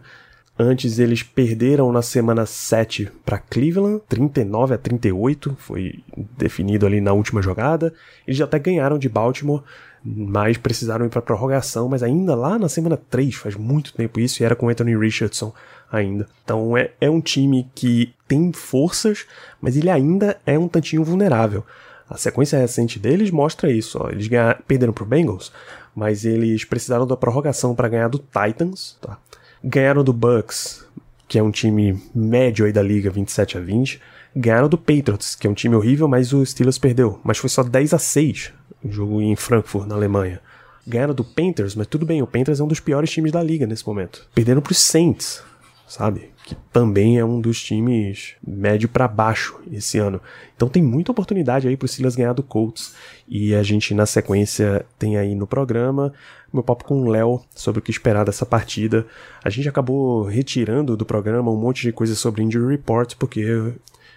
Antes 0.58 1.00
eles 1.00 1.22
perderam 1.22 1.92
na 1.92 2.02
semana 2.02 2.46
7 2.46 3.12
para 3.26 3.38
Cleveland, 3.38 4.02
39 4.08 4.74
a 4.74 4.78
38, 4.78 5.54
foi 5.60 6.02
definido 6.38 6.86
ali 6.86 7.02
na 7.02 7.12
última 7.12 7.42
jogada. 7.42 7.94
Eles 8.26 8.40
até 8.40 8.58
ganharam 8.58 8.98
de 8.98 9.10
Baltimore, 9.10 9.64
mas 10.06 10.56
precisaram 10.58 11.06
ir 11.06 11.10
para 11.10 11.22
prorrogação, 11.22 11.90
mas 11.90 12.04
ainda 12.04 12.36
lá 12.36 12.60
na 12.60 12.70
semana 12.70 12.96
3, 12.96 13.34
faz 13.34 13.56
muito 13.56 13.92
tempo 13.92 14.20
isso, 14.20 14.44
e 14.44 14.46
era 14.46 14.56
com 14.56 14.70
Anthony 14.70 14.96
Richardson 14.96 15.52
ainda. 15.92 16.28
Então 16.44 16.78
é, 16.78 16.92
é 17.02 17.10
um 17.10 17.20
time 17.20 17.68
que 17.74 18.14
tem 18.28 18.54
forças, 18.54 19.26
mas 19.60 19.76
ele 19.76 19.90
ainda 19.90 20.38
é 20.46 20.60
um 20.60 20.68
tantinho 20.68 21.04
vulnerável. 21.04 21.66
A 22.08 22.18
sequência 22.18 22.60
recente 22.60 23.00
deles 23.00 23.32
mostra 23.32 23.72
isso. 23.72 23.98
Ó. 24.00 24.10
Eles 24.10 24.28
ganharam, 24.28 24.60
perderam 24.68 24.94
pro 24.94 25.08
Bengals, 25.08 25.52
mas 25.96 26.24
eles 26.24 26.64
precisaram 26.64 27.08
da 27.08 27.18
prorrogação 27.18 27.74
para 27.74 27.90
ganhar 27.90 28.08
do 28.08 28.20
Titans. 28.20 28.96
Tá? 29.02 29.18
Ganharam 29.64 30.04
do 30.04 30.14
Bucks, 30.14 30.86
que 31.28 31.40
é 31.40 31.44
um 31.44 31.50
time 31.50 32.00
médio 32.14 32.68
aí 32.68 32.72
da 32.72 32.84
liga, 32.84 33.10
27 33.10 33.58
a 33.58 33.62
20. 33.62 34.00
Ganharam 34.36 34.70
do 34.70 34.78
Patriots, 34.78 35.34
que 35.34 35.48
é 35.48 35.50
um 35.50 35.56
time 35.56 35.76
horrível, 35.76 36.08
mas 36.08 36.32
o 36.32 36.46
Steelers 36.46 36.78
perdeu. 36.78 37.20
Mas 37.24 37.40
foi 37.40 37.50
só 37.50 37.64
10 37.64 37.96
a 37.96 37.98
6 37.98 38.54
jogo 38.89 39.22
em 39.22 39.36
Frankfurt, 39.36 39.88
na 39.88 39.96
Alemanha. 39.96 40.42
Ganharam 40.88 41.13
do 41.13 41.24
Panthers, 41.24 41.75
mas 41.75 41.88
tudo 41.88 42.06
bem, 42.06 42.22
o 42.22 42.27
Panthers 42.27 42.60
é 42.60 42.63
um 42.63 42.68
dos 42.68 42.80
piores 42.80 43.10
times 43.10 43.32
da 43.32 43.42
liga 43.42 43.65
nesse 43.65 43.86
momento. 43.86 44.27
Perderam 44.36 44.62
pro 44.62 44.74
Saints, 44.74 45.42
sabe? 45.88 46.30
Que 46.46 46.56
também 46.72 47.18
é 47.18 47.25
um 47.25 47.42
dos 47.42 47.63
times 47.63 48.36
médio 48.46 48.88
para 48.88 49.08
baixo 49.08 49.60
esse 49.72 49.98
ano. 49.98 50.22
Então 50.56 50.70
tem 50.70 50.84
muita 50.84 51.12
oportunidade 51.12 51.68
aí 51.68 51.75
pro 51.75 51.88
Silas 51.88 52.15
ganhar 52.15 52.34
do 52.34 52.44
Colts. 52.44 52.94
E 53.27 53.56
a 53.56 53.63
gente, 53.63 53.96
na 53.96 54.06
sequência, 54.06 54.86
tem 55.00 55.18
aí 55.18 55.34
no 55.34 55.48
programa 55.48 56.13
meu 56.56 56.63
papo 56.63 56.86
com 56.86 57.04
o 57.04 57.10
Léo 57.10 57.42
sobre 57.54 57.80
o 57.80 57.82
que 57.82 57.92
esperar 57.92 58.25
dessa 58.25 58.46
partida. 58.46 59.06
A 59.44 59.50
gente 59.50 59.68
acabou 59.68 60.24
retirando 60.24 60.96
do 60.96 61.06
programa 61.06 61.51
um 61.51 61.58
monte 61.58 61.82
de 61.82 61.92
coisa 61.92 62.15
sobre 62.15 62.42
Injury 62.44 62.77
Report, 62.77 63.15
porque 63.15 63.74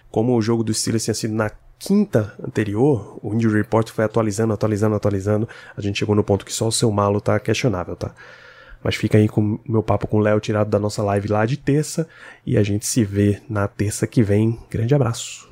como 0.09 0.35
o 0.35 0.41
jogo 0.41 0.63
do 0.63 0.73
Steelers 0.73 1.03
tinha 1.03 1.13
sido 1.13 1.33
na 1.33 1.51
quinta 1.79 2.35
anterior, 2.45 3.17
o 3.23 3.33
Injury 3.33 3.59
Report 3.59 3.89
foi 3.89 4.03
atualizando, 4.03 4.53
atualizando, 4.53 4.95
atualizando. 4.95 5.49
A 5.75 5.81
gente 5.81 5.97
chegou 5.97 6.13
no 6.13 6.23
ponto 6.23 6.45
que 6.45 6.53
só 6.53 6.67
o 6.67 6.71
seu 6.71 6.91
malo 6.91 7.21
tá 7.21 7.39
questionável, 7.39 7.95
tá? 7.95 8.13
Mas 8.83 8.95
fica 8.95 9.17
aí 9.17 9.27
com 9.27 9.55
o 9.55 9.59
meu 9.65 9.81
papo 9.81 10.07
com 10.07 10.17
o 10.17 10.21
Léo 10.21 10.39
tirado 10.39 10.69
da 10.69 10.79
nossa 10.79 11.01
live 11.01 11.29
lá 11.29 11.45
de 11.45 11.57
terça. 11.57 12.07
E 12.45 12.57
a 12.57 12.63
gente 12.63 12.85
se 12.85 13.03
vê 13.03 13.41
na 13.49 13.67
terça 13.67 14.05
que 14.05 14.21
vem. 14.21 14.59
Grande 14.69 14.93
abraço. 14.93 15.49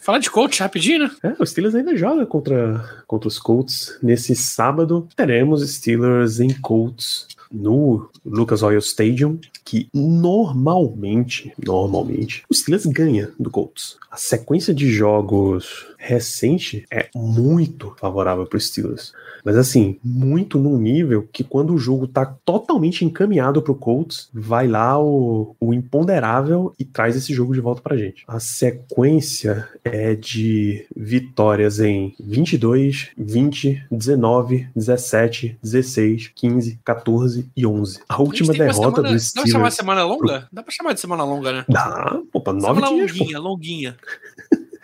Falar 0.00 0.18
de 0.18 0.30
coach 0.30 0.60
rapidinho, 0.60 1.00
né? 1.00 1.10
É, 1.22 1.42
o 1.42 1.44
Steelers 1.44 1.74
ainda 1.74 1.96
joga 1.96 2.24
contra, 2.24 3.02
contra 3.06 3.26
os 3.26 3.38
Colts. 3.38 3.98
Nesse 4.02 4.36
sábado 4.36 5.08
teremos 5.16 5.68
Steelers 5.68 6.38
em 6.38 6.52
Colts 6.60 7.26
no 7.50 8.08
Lucas 8.24 8.62
Oil 8.62 8.78
Stadium, 8.78 9.38
que 9.64 9.88
normalmente, 9.92 11.52
normalmente, 11.64 12.44
o 12.48 12.54
Steelers 12.54 12.86
ganha 12.86 13.30
do 13.38 13.50
Colts. 13.50 13.96
A 14.10 14.16
sequência 14.16 14.74
de 14.74 14.90
jogos 14.90 15.86
recente 15.98 16.84
é 16.90 17.08
muito 17.14 17.94
favorável 17.98 18.46
para 18.46 18.56
os 18.56 18.66
Steelers. 18.68 19.12
Mas 19.44 19.56
assim, 19.56 19.98
muito 20.02 20.58
num 20.58 20.78
nível 20.78 21.28
que 21.32 21.44
quando 21.44 21.74
o 21.74 21.78
jogo 21.78 22.06
tá 22.06 22.24
totalmente 22.44 23.04
encaminhado 23.04 23.62
pro 23.62 23.74
Colts, 23.74 24.28
vai 24.32 24.66
lá 24.66 25.00
o, 25.00 25.54
o 25.60 25.74
imponderável 25.74 26.72
e 26.78 26.84
traz 26.84 27.16
esse 27.16 27.32
jogo 27.32 27.54
de 27.54 27.60
volta 27.60 27.82
pra 27.82 27.96
gente. 27.96 28.24
A 28.26 28.40
sequência 28.40 29.68
é 29.84 30.14
de 30.14 30.86
vitórias 30.96 31.80
em 31.80 32.14
22, 32.18 33.10
20, 33.16 33.86
19, 33.90 34.68
17, 34.74 35.58
16, 35.62 36.32
15, 36.34 36.80
14 36.84 37.35
e 37.56 37.66
11. 37.66 38.00
A 38.08 38.20
última 38.20 38.52
a 38.52 38.56
derrota 38.56 38.96
semana, 38.96 39.14
do 39.14 39.20
Steelers... 39.20 39.32
Dá 39.34 39.42
pra 39.42 39.50
chamar 39.50 39.68
de 39.68 39.74
semana 39.74 40.04
longa? 40.04 40.48
Dá 40.52 40.62
pra 40.62 40.72
chamar 40.72 40.92
de 40.92 41.00
semana 41.00 41.24
longa, 41.24 41.52
né? 41.52 41.64
Dá, 41.68 42.20
opa, 42.32 42.52
nove 42.52 42.80
semana 42.80 42.94
dias. 42.94 43.10
longuinha, 43.12 43.36
pô. 43.36 43.48
longuinha. 43.48 43.96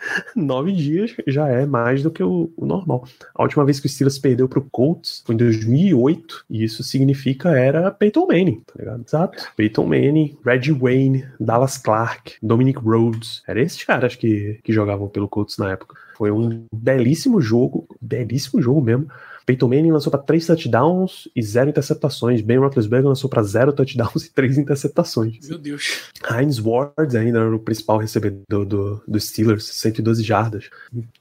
nove 0.35 0.71
dias 0.71 1.15
já 1.27 1.47
é 1.47 1.65
mais 1.65 2.03
do 2.03 2.11
que 2.11 2.23
o, 2.23 2.51
o, 2.55 2.65
normal. 2.65 3.07
A 3.35 3.43
última 3.43 3.65
vez 3.65 3.79
que 3.79 3.87
o 3.87 3.89
Steelers 3.89 4.19
perdeu 4.19 4.47
pro 4.47 4.67
Colts 4.71 5.23
foi 5.25 5.35
em 5.35 5.37
2008, 5.37 6.45
e 6.49 6.63
isso 6.63 6.83
significa 6.83 7.49
era 7.49 7.91
Peyton 7.91 8.27
Manning, 8.27 8.61
tá 8.65 8.73
ligado? 8.77 9.03
Exato. 9.05 9.47
Peyton 9.55 9.85
Manning, 9.85 10.37
Reggie 10.45 10.73
Wayne, 10.73 11.25
Dallas 11.39 11.77
Clark, 11.77 12.35
Dominic 12.41 12.79
Rhodes. 12.79 13.41
Era 13.47 13.61
esses 13.61 13.83
caras 13.83 14.15
que, 14.15 14.59
que 14.63 14.73
jogavam 14.73 15.07
pelo 15.07 15.27
Colts 15.27 15.57
na 15.57 15.71
época. 15.71 15.95
Foi 16.15 16.31
um 16.31 16.65
belíssimo 16.71 17.41
jogo, 17.41 17.87
belíssimo 17.99 18.61
jogo 18.61 18.81
mesmo. 18.81 19.07
Peyton 19.45 19.67
Manning 19.67 19.91
lançou 19.91 20.11
para 20.11 20.21
três 20.21 20.45
touchdowns 20.45 21.27
e 21.35 21.41
zero 21.41 21.69
interceptações. 21.69 22.41
Ben 22.41 22.57
Roethlisberger 22.57 23.07
lançou 23.07 23.29
para 23.29 23.43
zero 23.43 23.73
touchdowns 23.73 24.25
e 24.25 24.31
três 24.31 24.57
interceptações. 24.57 25.37
Meu 25.47 25.57
Deus. 25.57 26.11
Heinz 26.29 26.59
Ward 26.59 27.17
ainda 27.17 27.39
era 27.39 27.55
o 27.55 27.59
principal 27.59 27.97
recebedor 27.97 28.65
do, 28.65 29.03
do 29.07 29.19
Steelers, 29.19 29.65
112 29.65 30.23
jardas. 30.23 30.69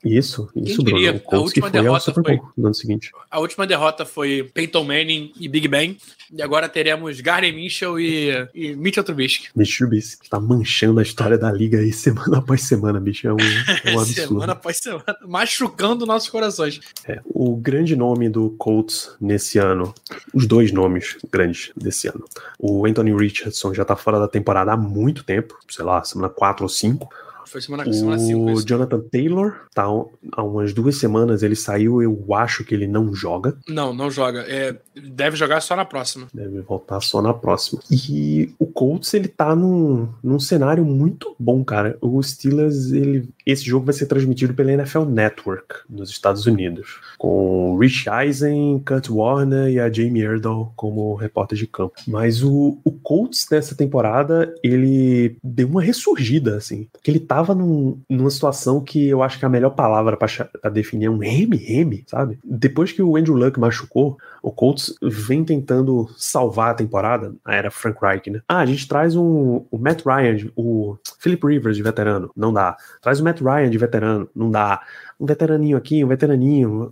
Isso, 0.05 0.49
isso, 0.55 0.85
Quem 0.85 0.95
Bruno. 0.95 1.17
O 1.17 1.21
Colts 1.21 1.33
a 1.33 1.45
última 1.45 1.71
foi 1.71 1.81
derrota 1.81 2.13
Bowl 2.13 2.53
no 2.57 2.67
ano 2.67 2.75
seguinte. 2.75 3.11
A 3.31 3.39
última 3.41 3.67
derrota 3.67 4.05
foi 4.05 4.51
Peyton 4.55 4.85
Manning 4.85 5.33
e 5.39 5.49
Big 5.49 5.69
Ben. 5.69 5.97
E 6.33 6.41
agora 6.41 6.69
teremos 6.69 7.21
Gardner 7.21 7.55
Mitchell 7.55 8.01
e, 8.01 8.31
e 8.55 8.75
Mitchell 8.75 9.05
Trubisky. 9.05 9.49
Mitchell 9.55 9.87
Trubisky 9.87 10.31
tá 10.31 10.41
manchando 10.41 11.01
a 11.01 11.03
história 11.03 11.37
da 11.37 11.53
liga 11.53 11.79
aí 11.79 11.93
semana 11.93 12.39
após 12.43 12.63
semana, 12.63 12.99
bicho. 12.99 13.27
É 13.27 13.33
um, 13.33 13.37
é 13.85 13.95
um 13.95 14.01
absurdo. 14.01 14.29
semana 14.29 14.53
após 14.53 14.79
semana. 14.79 15.17
Machucando 15.27 16.07
nossos 16.07 16.29
corações. 16.29 16.81
É, 17.07 17.21
o 17.25 17.57
grande 17.57 17.95
nome 17.95 18.12
do 18.31 18.51
Colts 18.59 19.17
nesse 19.21 19.59
ano, 19.59 19.95
os 20.33 20.47
dois 20.47 20.73
nomes 20.73 21.17
grandes 21.31 21.73
desse 21.77 22.09
ano. 22.09 22.25
O 22.59 22.87
Anthony 22.87 23.15
Richardson 23.15 23.75
já 23.75 23.85
tá 23.85 23.97
fora 23.97 24.19
da 24.19 24.29
temporada 24.29 24.73
há 24.73 24.77
muito 24.77 25.25
tempo, 25.25 25.59
sei 25.69 25.85
lá, 25.85 26.03
semana 26.05 26.29
4 26.29 26.65
ou 26.65 26.69
5. 26.69 27.09
Foi 27.47 27.61
semana 27.61 27.85
5. 27.85 27.97
Semana 27.97 28.19
cinco, 28.19 28.51
o 28.51 28.63
Jonathan 28.65 29.01
Taylor, 29.11 29.55
tá, 29.75 29.85
há 30.33 30.43
umas 30.43 30.73
duas 30.73 30.97
semanas 30.97 31.43
ele 31.43 31.57
saiu, 31.57 32.03
eu 32.03 32.35
acho 32.35 32.65
que 32.65 32.75
ele 32.75 32.87
não 32.87 33.15
joga. 33.15 33.57
Não, 33.69 33.93
não 33.93 34.11
joga. 34.11 34.41
É, 34.41 34.77
deve 34.95 35.37
jogar 35.37 35.61
só 35.61 35.77
na 35.77 35.85
próxima. 35.85 36.27
Deve 36.33 36.61
voltar 36.61 37.01
só 37.01 37.21
na 37.23 37.35
próxima. 37.35 37.81
E 37.91 38.55
o 38.59 38.67
Colts, 38.67 39.13
ele 39.15 39.29
tá 39.29 39.55
num, 39.55 40.09
num 40.23 40.39
cenário 40.39 40.85
muito 40.85 41.35
bom, 41.39 41.65
cara. 41.65 41.97
O 42.01 42.23
Steelers, 42.23 42.93
ele, 42.93 43.29
esse 43.47 43.65
jogo 43.65 43.87
vai 43.87 43.95
ser 43.95 44.07
transmitido 44.07 44.55
pela 44.55 44.73
NFL 44.73 45.05
Network 45.05 45.77
nos 45.89 46.11
Estados 46.11 46.47
Unidos, 46.47 47.01
com 47.19 47.77
Rich 47.79 48.09
Eisen, 48.09 48.83
Kurt 48.87 49.09
Warner 49.11 49.69
e 49.69 49.81
a 49.81 49.91
Jamie 49.91 50.23
Erdahl 50.23 50.73
como 50.77 51.15
repórter 51.15 51.59
de 51.59 51.67
campo. 51.67 51.95
Mas 52.07 52.43
o, 52.43 52.79
o 52.85 52.93
Colts 52.93 53.47
nessa 53.51 53.75
temporada, 53.75 54.55
ele 54.63 55.37
deu 55.43 55.69
uma 55.69 55.83
ressurgida, 55.83 56.57
assim, 56.57 56.89
porque 56.93 57.11
ele 57.11 57.21
tava 57.33 57.55
num, 57.55 57.99
numa 58.11 58.29
situação 58.29 58.79
que 58.79 59.09
eu 59.09 59.23
acho 59.23 59.39
que 59.39 59.47
a 59.47 59.49
melhor 59.49 59.71
palavra 59.71 60.19
para 60.19 60.71
definir 60.71 61.07
é 61.07 61.11
um 61.11 61.17
reme-reme, 61.17 62.05
sabe? 62.07 62.39
Depois 62.45 62.93
que 62.93 63.01
o 63.01 63.17
Andrew 63.17 63.35
Luck 63.35 63.59
machucou, 63.59 64.19
o 64.43 64.53
Colts 64.53 64.95
vem 65.01 65.43
tentando 65.43 66.11
salvar 66.19 66.73
a 66.73 66.75
temporada, 66.75 67.35
a 67.43 67.55
era 67.55 67.71
Frank 67.71 67.99
Reich, 68.03 68.31
né? 68.31 68.43
Ah, 68.47 68.59
a 68.59 68.67
gente 68.67 68.87
traz 68.87 69.17
um, 69.17 69.65
o 69.71 69.79
Matt 69.79 70.03
Ryan, 70.05 70.51
o 70.55 70.99
Philip 71.19 71.47
Rivers 71.47 71.77
de 71.79 71.83
veterano, 71.83 72.31
não 72.37 72.53
dá. 72.53 72.77
Traz 73.01 73.19
o 73.19 73.25
Matt 73.25 73.41
Ryan 73.41 73.71
de 73.71 73.79
veterano, 73.79 74.29
não 74.37 74.51
dá. 74.51 74.83
Um 75.23 75.27
veteraninho 75.27 75.77
aqui, 75.77 76.05
um 76.05 76.09
veteraninho, 76.09 76.91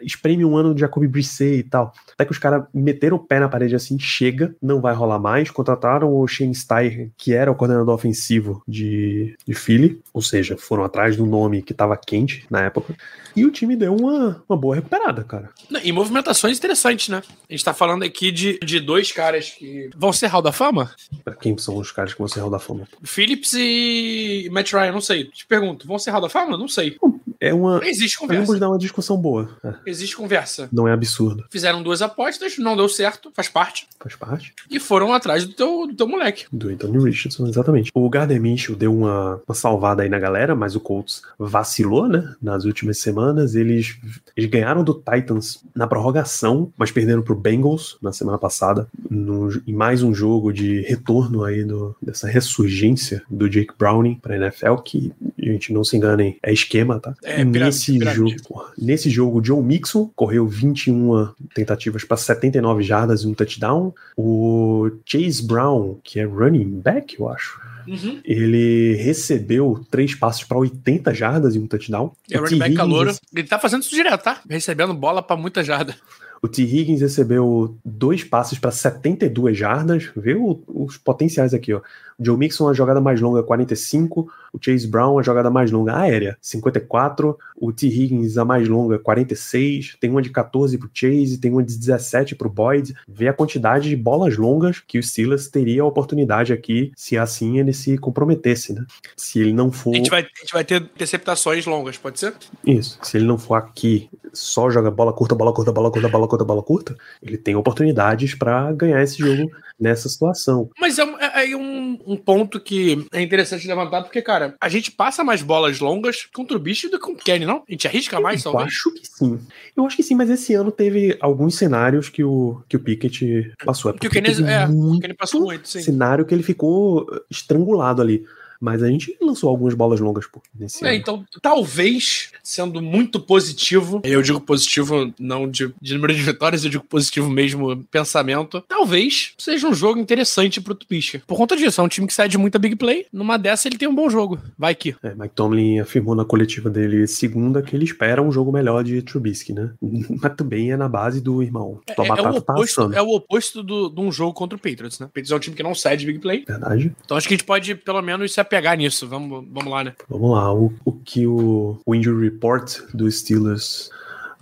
espreme 0.00 0.42
um 0.42 0.56
ano 0.56 0.74
de 0.74 0.80
Jacoby 0.80 1.06
Brissett 1.06 1.58
e 1.58 1.62
tal. 1.62 1.92
Até 2.14 2.24
que 2.24 2.32
os 2.32 2.38
caras 2.38 2.64
meteram 2.72 3.18
o 3.18 3.20
pé 3.20 3.38
na 3.38 3.48
parede 3.48 3.74
assim, 3.74 3.98
chega, 3.98 4.56
não 4.62 4.80
vai 4.80 4.94
rolar 4.94 5.18
mais. 5.18 5.50
Contrataram 5.50 6.14
o 6.14 6.26
Shane 6.26 6.54
Steyer, 6.54 7.10
que 7.16 7.34
era 7.34 7.50
o 7.50 7.54
coordenador 7.54 7.94
ofensivo 7.94 8.62
de, 8.66 9.36
de 9.46 9.54
Philly, 9.54 10.00
ou 10.14 10.22
seja, 10.22 10.56
foram 10.56 10.82
atrás 10.82 11.14
do 11.14 11.26
nome 11.26 11.62
que 11.62 11.74
tava 11.74 11.94
quente 11.94 12.46
na 12.48 12.62
época. 12.62 12.94
E 13.36 13.44
o 13.44 13.50
time 13.50 13.76
deu 13.76 13.94
uma, 13.94 14.42
uma 14.48 14.56
boa 14.56 14.74
recuperada, 14.74 15.22
cara. 15.22 15.50
E 15.82 15.92
movimentações 15.92 16.56
interessantes, 16.56 17.08
né? 17.08 17.22
A 17.48 17.52
gente 17.52 17.64
tá 17.64 17.74
falando 17.74 18.02
aqui 18.02 18.30
de, 18.30 18.58
de 18.60 18.80
dois 18.80 19.12
caras 19.12 19.50
que 19.50 19.90
vão 19.96 20.12
ser 20.12 20.28
Hall 20.28 20.42
da 20.42 20.52
Fama? 20.52 20.90
Pra 21.24 21.34
quem 21.34 21.56
são 21.58 21.76
os 21.76 21.92
caras 21.92 22.12
que 22.12 22.18
vão 22.18 22.28
ser 22.28 22.40
Hall 22.40 22.50
da 22.50 22.58
Fama? 22.58 22.88
Phillips 23.02 23.52
e 23.54 24.48
Matt 24.50 24.72
Ryan, 24.72 24.92
não 24.92 25.00
sei. 25.00 25.24
Te 25.24 25.46
pergunto, 25.46 25.86
vão 25.86 25.98
ser 25.98 26.10
Hall 26.10 26.20
da 26.20 26.28
Fama? 26.28 26.56
Não 26.56 26.68
sei. 26.68 26.96
É 27.42 27.52
uma. 27.52 27.80
Existe 27.84 28.16
conversa. 28.16 28.46
Vamos 28.46 28.60
dar 28.60 28.68
uma 28.68 28.78
discussão 28.78 29.16
boa. 29.16 29.50
É. 29.64 29.74
Existe 29.84 30.16
conversa. 30.16 30.68
Não 30.72 30.86
é 30.86 30.92
absurdo. 30.92 31.44
Fizeram 31.50 31.82
duas 31.82 32.00
apostas, 32.00 32.56
não 32.56 32.76
deu 32.76 32.88
certo, 32.88 33.32
faz 33.34 33.48
parte. 33.48 33.88
Faz 33.98 34.14
parte. 34.14 34.54
E 34.70 34.78
foram 34.78 35.12
atrás 35.12 35.44
do 35.44 35.52
teu, 35.52 35.88
do 35.88 35.92
teu 35.92 36.06
moleque. 36.06 36.46
Do 36.52 36.68
Anthony 36.68 37.02
Richardson, 37.02 37.48
exatamente. 37.48 37.90
O 37.92 38.08
Gardner 38.08 38.40
Minshew 38.40 38.76
deu 38.76 38.94
uma, 38.94 39.42
uma 39.44 39.54
salvada 39.56 40.04
aí 40.04 40.08
na 40.08 40.20
galera, 40.20 40.54
mas 40.54 40.76
o 40.76 40.80
Colts 40.80 41.22
vacilou, 41.36 42.06
né? 42.06 42.32
Nas 42.40 42.64
últimas 42.64 42.98
semanas. 42.98 43.56
Eles, 43.56 43.98
eles 44.36 44.48
ganharam 44.48 44.84
do 44.84 44.94
Titans 44.94 45.64
na 45.74 45.88
prorrogação, 45.88 46.72
mas 46.76 46.92
perderam 46.92 47.22
pro 47.22 47.34
Bengals 47.34 47.96
na 48.00 48.12
semana 48.12 48.38
passada. 48.38 48.86
No, 49.12 49.52
em 49.66 49.74
mais 49.74 50.02
um 50.02 50.14
jogo 50.14 50.52
de 50.52 50.80
retorno 50.80 51.44
aí 51.44 51.64
do, 51.64 51.94
dessa 52.00 52.26
ressurgência 52.26 53.22
do 53.28 53.48
Jake 53.48 53.74
Browning 53.78 54.14
pra 54.14 54.36
NFL, 54.36 54.76
que, 54.76 55.12
gente, 55.38 55.72
não 55.72 55.84
se 55.84 55.96
enganem, 55.96 56.38
é 56.42 56.52
esquema, 56.52 56.98
tá? 56.98 57.14
É, 57.22 57.44
nesse, 57.44 57.98
pirâmide. 57.98 58.36
Jogo, 58.38 58.64
nesse 58.78 59.10
jogo, 59.10 59.40
o 59.40 59.44
Joe 59.44 59.62
Mixon 59.62 60.10
correu 60.16 60.46
21 60.46 61.28
tentativas 61.54 62.04
para 62.04 62.16
79 62.16 62.82
jardas 62.82 63.22
e 63.22 63.26
um 63.26 63.34
touchdown. 63.34 63.94
O 64.16 64.90
Chase 65.04 65.46
Brown, 65.46 65.98
que 66.02 66.18
é 66.18 66.24
running 66.24 66.80
back, 66.80 67.18
eu 67.18 67.28
acho, 67.28 67.60
Uhum. 67.86 68.20
ele 68.24 68.94
recebeu 68.94 69.84
três 69.90 70.14
passos 70.14 70.44
para 70.44 70.56
80 70.56 71.12
jardas 71.12 71.54
e 71.54 71.58
um 71.58 71.66
touchdown. 71.66 72.12
É 72.30 72.38
o 72.38 72.44
running 72.44 72.58
back 72.58 72.74
calouro. 72.76 73.12
Ele 73.34 73.46
tá 73.46 73.58
fazendo 73.58 73.82
isso 73.82 73.94
direto, 73.94 74.22
tá? 74.22 74.40
Recebendo 74.48 74.94
bola 74.94 75.22
pra 75.22 75.36
muita 75.36 75.64
jarda. 75.64 75.94
O 76.42 76.48
T. 76.48 76.62
Higgins 76.62 77.00
recebeu 77.00 77.76
dois 77.84 78.24
passes 78.24 78.58
para 78.58 78.72
72 78.72 79.56
jardas. 79.56 80.10
Vê 80.16 80.34
o, 80.34 80.60
os 80.66 80.98
potenciais 80.98 81.54
aqui, 81.54 81.72
ó. 81.72 81.78
O 82.18 82.24
Joe 82.24 82.36
Mixon, 82.36 82.68
a 82.68 82.74
jogada 82.74 83.00
mais 83.00 83.20
longa, 83.20 83.44
45. 83.44 84.28
O 84.52 84.58
Chase 84.60 84.86
Brown, 84.86 85.18
a 85.18 85.22
jogada 85.22 85.50
mais 85.50 85.70
longa 85.70 85.98
aérea, 85.98 86.36
54. 86.40 87.38
O 87.56 87.72
T. 87.72 87.86
Higgins, 87.86 88.36
a 88.36 88.44
mais 88.44 88.68
longa, 88.68 88.98
46. 88.98 89.96
Tem 90.00 90.10
uma 90.10 90.20
de 90.20 90.30
14 90.30 90.76
pro 90.76 90.90
Chase, 90.92 91.38
tem 91.38 91.50
uma 91.50 91.62
de 91.62 91.76
17 91.76 92.34
pro 92.34 92.50
Boyd. 92.50 92.94
Vê 93.08 93.28
a 93.28 93.32
quantidade 93.32 93.88
de 93.88 93.96
bolas 93.96 94.36
longas 94.36 94.80
que 94.80 94.98
o 94.98 95.02
Silas 95.02 95.48
teria 95.48 95.82
a 95.82 95.86
oportunidade 95.86 96.52
aqui, 96.52 96.92
se 96.96 97.16
assim 97.16 97.58
ele 97.58 97.72
se 97.72 97.96
comprometesse, 97.98 98.72
né? 98.72 98.84
Se 99.16 99.40
ele 99.40 99.52
não 99.52 99.70
for. 99.72 99.94
A 99.94 99.96
gente 99.96 100.10
vai, 100.10 100.22
a 100.22 100.40
gente 100.40 100.52
vai 100.52 100.64
ter 100.64 100.82
interceptações 100.82 101.64
longas, 101.66 101.96
pode 101.96 102.18
ser? 102.18 102.34
Isso. 102.66 102.98
Se 103.02 103.16
ele 103.16 103.24
não 103.24 103.38
for 103.38 103.54
aqui 103.54 104.10
só 104.32 104.70
joga 104.70 104.90
bola 104.90 105.12
curta, 105.12 105.34
bola 105.34 105.52
curta, 105.52 105.72
bola 105.72 105.90
curta, 105.90 106.08
bola 106.08 106.28
curta, 106.28 106.44
bola 106.44 106.62
curta, 106.62 106.96
ele 107.22 107.36
tem 107.36 107.54
oportunidades 107.54 108.34
para 108.34 108.72
ganhar 108.72 109.02
esse 109.02 109.18
jogo 109.18 109.50
nessa 109.78 110.08
situação. 110.08 110.70
Mas 110.78 110.98
é, 110.98 111.02
é, 111.02 111.50
é 111.50 111.56
um, 111.56 111.98
um, 112.06 112.16
ponto 112.16 112.60
que 112.60 113.06
é 113.12 113.20
interessante 113.20 113.66
levantar, 113.66 114.02
porque, 114.02 114.22
cara, 114.22 114.41
a 114.60 114.68
gente 114.68 114.90
passa 114.90 115.22
mais 115.24 115.42
bolas 115.42 115.80
longas 115.80 116.26
contra 116.32 116.56
o 116.56 116.60
bicho 116.60 116.88
do 116.88 116.98
que 116.98 117.04
com 117.04 117.12
o 117.12 117.16
Kenny, 117.16 117.44
não? 117.44 117.62
A 117.68 117.72
gente 117.72 117.86
arrisca 117.86 118.20
mais, 118.20 118.44
Eu 118.44 118.52
talvez? 118.52 118.72
acho 118.72 118.92
que 118.94 119.06
sim. 119.06 119.38
Eu 119.76 119.86
acho 119.86 119.96
que 119.96 120.02
sim, 120.02 120.14
mas 120.14 120.30
esse 120.30 120.54
ano 120.54 120.70
teve 120.70 121.16
alguns 121.20 121.56
cenários 121.56 122.08
que 122.08 122.24
o, 122.24 122.62
que 122.68 122.76
o 122.76 122.80
Pickett 122.80 123.52
passou. 123.64 123.90
É 123.90 123.94
Que 123.98 124.06
o 124.06 124.10
Kenny, 124.10 124.28
é, 124.48 124.66
o 124.66 124.72
muito 124.72 125.02
Kenny 125.02 125.14
passou 125.14 125.40
muito, 125.42 125.68
sim. 125.68 125.82
cenário 125.82 126.24
que 126.24 126.34
ele 126.34 126.42
ficou 126.42 127.06
estrangulado 127.30 128.00
ali. 128.02 128.24
Mas 128.62 128.82
a 128.82 128.88
gente 128.88 129.16
lançou 129.20 129.50
algumas 129.50 129.74
bolas 129.74 129.98
longas 129.98 130.26
pô, 130.26 130.40
nesse 130.58 130.84
É, 130.84 130.88
ano. 130.90 130.96
então, 130.96 131.24
talvez, 131.42 132.30
sendo 132.42 132.80
muito 132.80 133.18
positivo, 133.20 134.00
eu 134.04 134.22
digo 134.22 134.40
positivo 134.40 135.12
não 135.18 135.48
de, 135.50 135.74
de 135.82 135.94
número 135.94 136.14
de 136.14 136.22
vitórias, 136.22 136.64
eu 136.64 136.70
digo 136.70 136.84
positivo 136.84 137.28
mesmo 137.28 137.76
pensamento, 137.90 138.60
talvez 138.68 139.32
seja 139.36 139.66
um 139.68 139.74
jogo 139.74 139.98
interessante 139.98 140.60
pro 140.60 140.74
Tupisca. 140.74 141.20
Por 141.26 141.36
conta 141.36 141.56
disso, 141.56 141.80
é 141.80 141.84
um 141.84 141.88
time 141.88 142.06
que 142.06 142.14
cede 142.14 142.38
muita 142.38 142.58
big 142.58 142.76
play, 142.76 143.06
numa 143.12 143.36
dessa 143.36 143.66
ele 143.68 143.76
tem 143.76 143.88
um 143.88 143.94
bom 143.94 144.08
jogo. 144.08 144.38
Vai 144.56 144.74
que. 144.74 144.94
É, 145.02 145.14
Mike 145.14 145.34
Tomlin 145.34 145.80
afirmou 145.80 146.14
na 146.14 146.24
coletiva 146.24 146.70
dele 146.70 147.06
segunda 147.06 147.62
que 147.62 147.74
ele 147.74 147.84
espera 147.84 148.22
um 148.22 148.30
jogo 148.30 148.52
melhor 148.52 148.84
de 148.84 149.02
Trubisky, 149.02 149.52
né? 149.52 149.70
Mas 150.22 150.34
também 150.36 150.70
é 150.72 150.76
na 150.76 150.88
base 150.88 151.20
do 151.20 151.42
irmão. 151.42 151.80
É, 151.86 151.94
Tua 151.94 152.04
é 152.04 152.06
o 152.06 152.08
batata 152.16 152.40
tá 152.42 152.52
oposto, 152.54 152.80
assando. 152.80 152.96
é 152.96 153.02
o 153.02 153.08
oposto 153.14 153.62
do- 153.62 153.88
de 153.90 154.00
um 154.00 154.12
jogo 154.12 154.32
contra 154.34 154.56
o 154.56 154.60
Patriots, 154.60 154.98
né? 155.00 155.06
O 155.06 155.08
Patriots 155.08 155.30
é 155.32 155.36
um 155.36 155.38
time 155.40 155.56
que 155.56 155.62
não 155.62 155.74
cede 155.74 156.06
big 156.06 156.18
play, 156.20 156.44
Verdade. 156.46 156.92
então 157.04 157.16
acho 157.16 157.26
que 157.26 157.34
a 157.34 157.36
gente 157.36 157.46
pode 157.46 157.74
pelo 157.74 158.00
menos 158.02 158.32
se 158.32 158.40
apegar 158.52 158.76
nisso. 158.76 159.08
Vamos, 159.08 159.46
vamos 159.50 159.72
lá, 159.72 159.84
né? 159.84 159.94
Vamos 160.08 160.30
lá. 160.30 160.52
O, 160.52 160.72
o 160.84 160.92
que 160.92 161.26
o, 161.26 161.80
o 161.86 161.94
injury 161.94 162.28
report 162.28 162.80
do 162.92 163.10
Steelers 163.10 163.90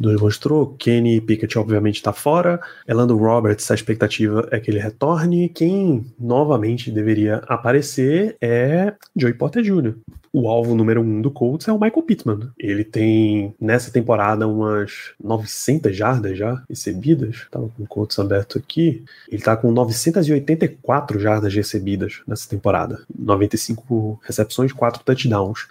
nos 0.00 0.20
mostrou, 0.20 0.74
Kenny 0.78 1.20
Pickett 1.20 1.58
obviamente 1.58 1.96
está 1.96 2.12
fora, 2.12 2.58
Elando 2.88 3.16
Roberts, 3.16 3.70
a 3.70 3.74
expectativa 3.74 4.48
é 4.50 4.58
que 4.58 4.70
ele 4.70 4.78
retorne. 4.78 5.48
Quem 5.50 6.06
novamente 6.18 6.90
deveria 6.90 7.36
aparecer 7.46 8.36
é 8.40 8.94
Joey 9.14 9.34
Porter 9.34 9.62
Jr. 9.62 9.94
O 10.32 10.48
alvo 10.48 10.76
número 10.76 11.00
um 11.00 11.20
do 11.20 11.30
Colts 11.30 11.66
é 11.66 11.72
o 11.72 11.78
Michael 11.78 12.02
Pittman. 12.02 12.50
Ele 12.56 12.84
tem 12.84 13.52
nessa 13.60 13.90
temporada 13.90 14.46
umas 14.46 15.12
900 15.22 15.94
jardas 15.94 16.38
já 16.38 16.62
recebidas. 16.68 17.48
Tava 17.50 17.68
com 17.68 17.82
o 17.82 17.86
Colts 17.86 18.16
aberto 18.18 18.56
aqui. 18.56 19.04
Ele 19.28 19.42
tá 19.42 19.56
com 19.56 19.72
984 19.72 21.18
jardas 21.18 21.52
recebidas 21.52 22.22
nessa 22.28 22.48
temporada. 22.48 23.02
95 23.18 24.20
recepções, 24.22 24.72
4 24.72 25.02
touchdowns. 25.02 25.66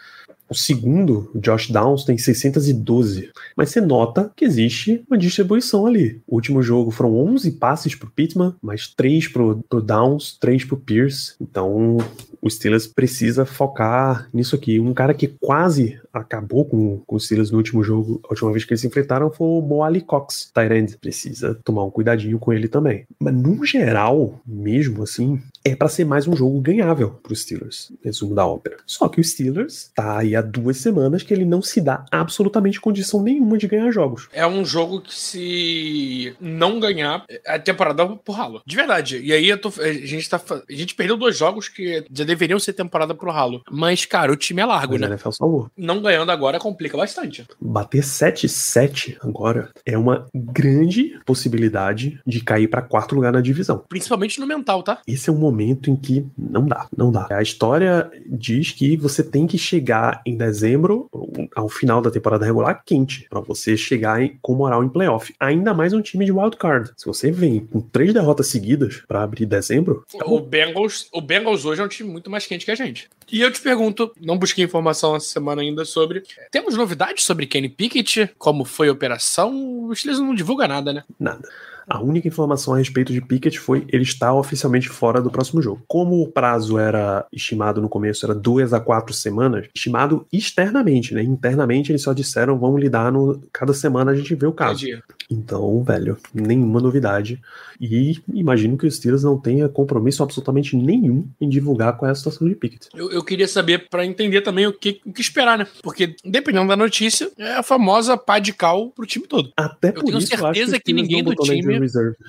O 0.49 0.55
segundo, 0.55 1.29
Josh 1.35 1.69
Downs, 1.69 2.03
tem 2.03 2.17
612. 2.17 3.29
Mas 3.55 3.69
você 3.69 3.79
nota 3.79 4.31
que 4.35 4.43
existe 4.43 5.03
uma 5.07 5.17
distribuição 5.17 5.85
ali. 5.85 6.21
O 6.27 6.35
último 6.35 6.61
jogo 6.63 6.89
foram 6.91 7.15
11 7.15 7.51
passes 7.51 7.93
pro 7.93 8.09
Pittman, 8.09 8.55
mais 8.61 8.87
3 8.87 9.27
pro, 9.27 9.63
pro 9.69 9.81
Downs, 9.81 10.37
3 10.39 10.65
pro 10.65 10.77
Pierce. 10.77 11.35
Então 11.39 11.97
o 12.41 12.49
Steelers 12.49 12.87
precisa 12.87 13.45
focar 13.45 14.29
nisso 14.33 14.55
aqui. 14.55 14.79
Um 14.79 14.93
cara 14.93 15.13
que 15.13 15.27
quase 15.27 15.99
acabou 16.13 16.65
com, 16.65 16.99
com 17.05 17.15
o 17.15 17.19
Steelers 17.19 17.51
no 17.51 17.57
último 17.57 17.83
jogo, 17.83 18.19
a 18.25 18.29
última 18.29 18.51
vez 18.51 18.65
que 18.65 18.71
eles 18.71 18.81
se 18.81 18.87
enfrentaram, 18.87 19.31
foi 19.31 19.47
o 19.47 19.61
Moali 19.61 20.01
Cox, 20.01 20.49
Tyrande. 20.53 20.97
Precisa 20.97 21.53
tomar 21.63 21.83
um 21.83 21.91
cuidadinho 21.91 22.39
com 22.39 22.53
ele 22.53 22.67
também. 22.67 23.05
Mas 23.19 23.33
no 23.33 23.63
geral, 23.65 24.39
mesmo 24.45 25.03
assim, 25.03 25.41
é 25.69 25.75
para 25.75 25.87
ser 25.87 26.05
mais 26.05 26.27
um 26.27 26.35
jogo 26.35 26.59
ganhável 26.59 27.11
pro 27.21 27.35
Steelers, 27.35 27.91
resumo 28.03 28.33
da 28.33 28.45
ópera. 28.45 28.77
Só 28.85 29.07
que 29.07 29.21
o 29.21 29.23
Steelers 29.23 29.91
tá 29.93 30.17
aí 30.17 30.35
há 30.35 30.41
duas 30.41 30.77
semanas 30.77 31.21
que 31.21 31.33
ele 31.33 31.45
não 31.45 31.61
se 31.61 31.79
dá 31.79 32.05
absolutamente 32.11 32.81
condição 32.81 33.21
nenhuma 33.21 33.57
de 33.57 33.67
ganhar 33.67 33.91
jogos. 33.91 34.27
É 34.33 34.45
um 34.47 34.65
jogo 34.65 35.01
que 35.01 35.13
se 35.13 36.35
não 36.39 36.79
ganhar, 36.79 37.23
a 37.45 37.59
temporada 37.59 38.03
vai 38.03 38.17
pro 38.17 38.33
ralo. 38.33 38.61
De 38.65 38.75
verdade. 38.75 39.19
E 39.19 39.31
aí 39.31 39.47
eu 39.47 39.59
tô, 39.59 39.71
a 39.79 39.93
gente 39.93 40.27
tá 40.27 40.41
a 40.49 40.73
gente 40.73 40.95
perdeu 40.95 41.15
dois 41.15 41.37
jogos 41.37 41.67
que 41.67 42.03
já 42.11 42.23
deveriam 42.23 42.59
ser 42.59 42.73
temporada 42.73 43.13
pro 43.13 43.31
ralo. 43.31 43.61
Mas 43.69 44.05
cara, 44.05 44.31
o 44.31 44.35
time 44.35 44.61
é 44.61 44.65
largo, 44.65 44.93
Mas 44.93 45.01
né? 45.01 45.07
NFL 45.07 45.31
salvou. 45.31 45.71
Não 45.77 46.01
ganhando 46.01 46.31
agora 46.31 46.59
complica 46.59 46.97
bastante. 46.97 47.45
Bater 47.61 48.01
7-7 48.01 49.17
agora 49.21 49.69
é 49.85 49.97
uma 49.97 50.25
grande 50.33 51.19
possibilidade 51.25 52.19
de 52.25 52.41
cair 52.41 52.67
para 52.67 52.81
quarto 52.81 53.13
lugar 53.13 53.31
na 53.31 53.41
divisão. 53.41 53.83
Principalmente 53.87 54.39
no 54.39 54.47
mental, 54.47 54.81
tá? 54.81 55.01
Esse 55.07 55.29
é 55.29 55.33
um 55.33 55.37
momento 55.37 55.58
em 55.61 55.95
que 55.95 56.25
não 56.37 56.65
dá, 56.65 56.87
não 56.95 57.11
dá. 57.11 57.27
A 57.31 57.41
história 57.41 58.09
diz 58.25 58.71
que 58.71 58.95
você 58.97 59.23
tem 59.23 59.45
que 59.47 59.57
chegar 59.57 60.21
em 60.25 60.35
dezembro, 60.37 61.09
ao 61.55 61.67
final 61.69 62.01
da 62.01 62.11
temporada 62.11 62.45
regular, 62.45 62.81
quente, 62.85 63.27
para 63.29 63.39
você 63.39 63.75
chegar 63.75 64.21
em- 64.21 64.37
com 64.41 64.53
moral 64.55 64.83
em 64.83 64.89
playoff. 64.89 65.33
Ainda 65.39 65.73
mais 65.73 65.93
um 65.93 66.01
time 66.01 66.25
de 66.25 66.31
wildcard. 66.31 66.91
Se 66.97 67.05
você 67.05 67.31
vem 67.31 67.59
com 67.65 67.81
três 67.81 68.13
derrotas 68.13 68.47
seguidas 68.47 69.01
para 69.07 69.23
abrir 69.23 69.45
dezembro, 69.45 70.03
O 70.25 70.39
Bengals, 70.39 71.07
o 71.13 71.21
Bengals 71.21 71.65
hoje 71.65 71.81
é 71.81 71.83
um 71.83 71.87
time 71.87 72.09
muito 72.09 72.29
mais 72.29 72.45
quente 72.45 72.65
que 72.65 72.71
a 72.71 72.75
gente. 72.75 73.09
E 73.31 73.41
eu 73.41 73.51
te 73.51 73.61
pergunto, 73.61 74.11
não 74.19 74.37
busquei 74.37 74.63
informação 74.65 75.15
essa 75.15 75.27
semana 75.27 75.61
ainda 75.61 75.85
sobre. 75.85 76.23
Temos 76.51 76.75
novidades 76.75 77.23
sobre 77.23 77.45
Kenny 77.45 77.69
Pickett? 77.69 78.29
Como 78.37 78.65
foi 78.65 78.89
a 78.89 78.91
operação? 78.91 79.85
O 79.85 79.95
Steelers 79.95 80.19
não 80.19 80.33
divulga 80.35 80.67
nada, 80.67 80.91
né? 80.93 81.03
Nada. 81.19 81.47
A 81.89 82.01
única 82.01 82.27
informação 82.27 82.73
a 82.73 82.77
respeito 82.77 83.11
de 83.11 83.21
Pickett 83.21 83.59
foi 83.59 83.85
ele 83.89 84.03
está 84.03 84.33
oficialmente 84.33 84.87
fora 84.89 85.21
do 85.21 85.31
próximo 85.31 85.61
jogo. 85.61 85.81
Como 85.87 86.21
o 86.21 86.27
prazo 86.27 86.77
era 86.77 87.25
estimado 87.33 87.81
no 87.81 87.89
começo, 87.89 88.25
era 88.25 88.35
duas 88.35 88.73
a 88.73 88.79
quatro 88.79 89.13
semanas, 89.13 89.67
estimado 89.73 90.25
externamente, 90.31 91.13
né? 91.13 91.23
Internamente 91.23 91.91
eles 91.91 92.03
só 92.03 92.13
disseram 92.13 92.59
vamos 92.59 92.79
lidar 92.79 93.11
no. 93.11 93.41
Cada 93.51 93.73
semana 93.73 94.11
a 94.11 94.15
gente 94.15 94.35
vê 94.35 94.45
o 94.45 94.53
caso. 94.53 94.85
Entendi. 94.85 95.01
Então, 95.29 95.83
velho, 95.83 96.17
nenhuma 96.33 96.79
novidade. 96.79 97.39
E 97.79 98.19
imagino 98.33 98.77
que 98.77 98.87
o 98.87 98.91
Steelers 98.91 99.23
não 99.23 99.39
tenha 99.39 99.69
compromisso 99.69 100.23
absolutamente 100.23 100.75
nenhum 100.75 101.27
em 101.39 101.47
divulgar 101.47 101.95
qual 101.97 102.09
é 102.09 102.11
a 102.11 102.15
situação 102.15 102.47
de 102.47 102.55
Pickett. 102.55 102.89
Eu, 102.95 103.11
eu 103.11 103.23
queria 103.23 103.47
saber 103.47 103.87
pra 103.89 104.05
entender 104.05 104.41
também 104.41 104.65
o 104.65 104.73
que, 104.73 104.99
o 105.05 105.13
que 105.13 105.21
esperar, 105.21 105.57
né? 105.57 105.67
Porque, 105.83 106.15
dependendo 106.25 106.67
da 106.67 106.75
notícia, 106.75 107.31
é 107.37 107.53
a 107.53 107.63
famosa 107.63 108.17
pá 108.17 108.39
de 108.39 108.53
cal 108.53 108.89
pro 108.89 109.05
time 109.05 109.27
todo. 109.27 109.51
Até 109.55 109.89
Eu 109.89 109.93
por 109.93 110.05
tenho 110.05 110.17
isso 110.17 110.33
eu 110.33 110.37
certeza 110.39 110.79
que 110.79 110.91
Steelers 110.91 111.07
ninguém 111.07 111.23
do 111.23 111.35
time-. 111.35 111.79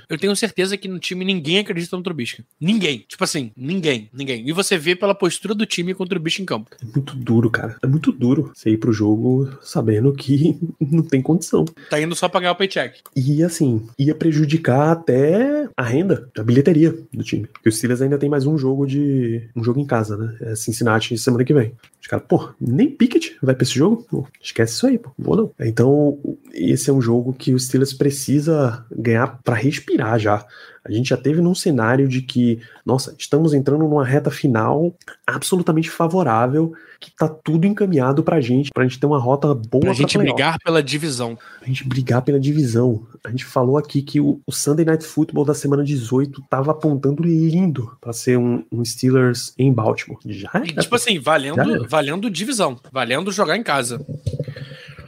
Eu 0.08 0.18
tenho 0.18 0.36
certeza 0.36 0.76
que 0.76 0.86
no 0.86 0.98
time 0.98 1.24
ninguém 1.24 1.58
acredita 1.58 1.96
no 1.96 2.02
Trubisky. 2.02 2.44
Ninguém. 2.60 3.04
Tipo 3.08 3.24
assim, 3.24 3.50
ninguém. 3.56 4.10
Ninguém. 4.12 4.46
E 4.46 4.52
você 4.52 4.76
vê 4.76 4.94
pela 4.94 5.14
postura 5.14 5.54
do 5.54 5.64
time 5.64 5.94
contra 5.94 6.18
o 6.18 6.22
bicho 6.22 6.42
em 6.42 6.44
campo. 6.44 6.70
É 6.80 6.84
muito 6.84 7.16
duro, 7.16 7.50
cara. 7.50 7.76
É 7.82 7.86
muito 7.86 8.12
duro 8.12 8.52
você 8.54 8.70
ir 8.70 8.76
pro 8.76 8.92
jogo 8.92 9.50
sabendo 9.62 10.12
que 10.12 10.58
não 10.80 11.02
tem 11.02 11.22
condição. 11.22 11.64
Tá 11.88 12.00
indo 12.00 12.14
só 12.14 12.28
pra 12.28 12.40
ganhar 12.40 12.52
o 12.52 12.56
paycheck. 12.56 12.89
E 13.14 13.42
assim, 13.42 13.86
ia 13.98 14.14
prejudicar 14.14 14.92
até 14.92 15.68
a 15.76 15.82
renda, 15.82 16.28
a 16.36 16.42
bilheteria 16.42 16.96
do 17.12 17.22
time. 17.22 17.46
Porque 17.46 17.68
o 17.68 17.72
Steelers 17.72 18.02
ainda 18.02 18.18
tem 18.18 18.28
mais 18.28 18.46
um 18.46 18.56
jogo 18.56 18.86
de. 18.86 19.48
um 19.54 19.62
jogo 19.62 19.80
em 19.80 19.86
casa, 19.86 20.16
né? 20.16 20.36
É 20.40 20.54
Cincinnati 20.54 21.16
semana 21.18 21.44
que 21.44 21.54
vem. 21.54 21.72
Os 22.00 22.06
caras, 22.06 22.24
pô, 22.28 22.50
nem 22.60 22.90
Pickett 22.90 23.36
vai 23.42 23.54
pra 23.54 23.64
esse 23.64 23.74
jogo? 23.74 24.06
Pô, 24.10 24.26
esquece 24.40 24.74
isso 24.74 24.86
aí, 24.86 24.98
pô. 24.98 25.10
Vou 25.18 25.36
não. 25.36 25.50
Então, 25.60 26.18
esse 26.52 26.90
é 26.90 26.92
um 26.92 27.00
jogo 27.00 27.32
que 27.32 27.52
o 27.54 27.58
Steelers 27.58 27.92
precisa 27.92 28.84
ganhar 28.90 29.38
pra 29.42 29.54
respirar 29.54 30.18
já. 30.18 30.44
A 30.82 30.90
gente 30.90 31.10
já 31.10 31.16
teve 31.16 31.42
num 31.42 31.54
cenário 31.54 32.08
de 32.08 32.22
que, 32.22 32.58
nossa, 32.86 33.14
estamos 33.18 33.52
entrando 33.52 33.80
numa 33.80 34.04
reta 34.04 34.30
final 34.30 34.94
absolutamente 35.26 35.90
favorável, 35.90 36.72
que 36.98 37.10
tá 37.10 37.28
tudo 37.28 37.66
encaminhado 37.66 38.22
pra 38.22 38.40
gente, 38.40 38.70
pra 38.72 38.84
gente 38.84 38.98
ter 38.98 39.06
uma 39.06 39.18
rota 39.18 39.54
boa 39.54 39.82
Pra 39.82 39.92
gente 39.92 40.16
playoff 40.16 40.34
brigar 40.34 40.58
pela 40.58 40.82
divisão. 40.82 41.38
a 41.60 41.66
gente 41.66 41.86
brigar 41.86 42.22
pela 42.22 42.40
divisão. 42.40 43.06
A 43.22 43.30
gente 43.30 43.44
falou 43.44 43.76
aqui 43.76 44.00
que 44.00 44.20
o, 44.20 44.40
o 44.46 44.52
Sunday 44.52 44.86
Night 44.86 45.04
Football 45.04 45.44
da 45.44 45.54
semana 45.54 45.84
18 45.84 46.42
tava 46.48 46.70
apontando 46.70 47.22
lindo 47.22 47.94
pra 48.00 48.14
ser 48.14 48.38
um, 48.38 48.64
um 48.72 48.82
Steelers 48.82 49.52
em 49.58 49.70
Baltimore. 49.70 50.18
Já 50.24 50.50
era. 50.54 50.64
tipo 50.64 50.94
assim, 50.94 51.18
valendo, 51.18 51.86
valendo 51.88 52.30
divisão. 52.30 52.78
Valendo 52.90 53.30
jogar 53.30 53.56
em 53.56 53.62
casa. 53.62 54.04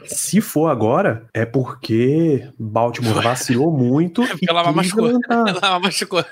Se 0.05 0.41
for 0.41 0.67
agora, 0.67 1.25
é 1.33 1.45
porque 1.45 2.47
Baltimore 2.57 3.21
vacilou 3.23 3.71
muito 3.71 4.23
e 4.23 4.27
Porque 4.27 4.49
ela 4.49 4.71
machucou. 4.71 5.19
Tá- 5.21 5.45
Ela 5.63 5.79
machucou. 5.79 6.23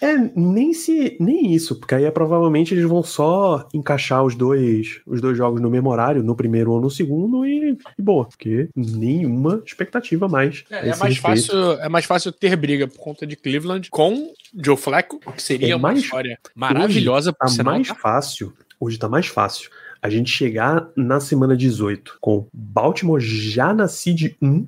É, 0.00 0.16
nem 0.36 0.72
se 0.72 1.16
nem 1.18 1.52
isso, 1.52 1.74
porque 1.76 1.92
aí 1.94 2.04
é, 2.04 2.10
provavelmente 2.10 2.72
eles 2.72 2.84
vão 2.84 3.02
só 3.02 3.66
encaixar 3.74 4.24
os 4.24 4.36
dois 4.36 5.00
os 5.04 5.20
dois 5.20 5.36
jogos 5.36 5.60
no 5.60 5.68
mesmo 5.68 5.90
horário, 5.90 6.22
no 6.22 6.36
primeiro 6.36 6.70
ou 6.70 6.80
no 6.80 6.88
segundo 6.88 7.44
e, 7.44 7.76
e 7.98 8.02
boa, 8.02 8.24
porque 8.24 8.68
nenhuma 8.76 9.60
expectativa 9.66 10.28
mais. 10.28 10.64
É, 10.70 10.90
é 10.90 10.96
mais 10.96 11.14
respeito. 11.18 11.20
fácil, 11.20 11.72
é 11.80 11.88
mais 11.88 12.04
fácil 12.04 12.30
ter 12.30 12.54
briga 12.54 12.86
por 12.86 12.98
conta 12.98 13.26
de 13.26 13.34
Cleveland 13.34 13.90
com 13.90 14.32
Joe 14.54 14.76
Flacco, 14.76 15.18
que 15.32 15.42
seria 15.42 15.72
É 15.72 15.76
uma 15.76 15.88
mais- 15.88 15.98
história 16.04 16.38
maravilhosa 16.54 17.32
Tá 17.32 17.46
por 17.46 17.50
sinal, 17.50 17.74
mais 17.74 17.88
tá? 17.88 17.94
fácil, 17.96 18.52
hoje 18.78 18.98
tá 18.98 19.08
mais 19.08 19.26
fácil 19.26 19.68
a 20.00 20.08
gente 20.08 20.30
chegar 20.30 20.88
na 20.96 21.20
semana 21.20 21.56
18 21.56 22.18
com 22.20 22.46
Baltimore 22.52 23.20
já 23.20 23.72
na 23.74 23.88
seed 23.88 24.36
1 24.40 24.66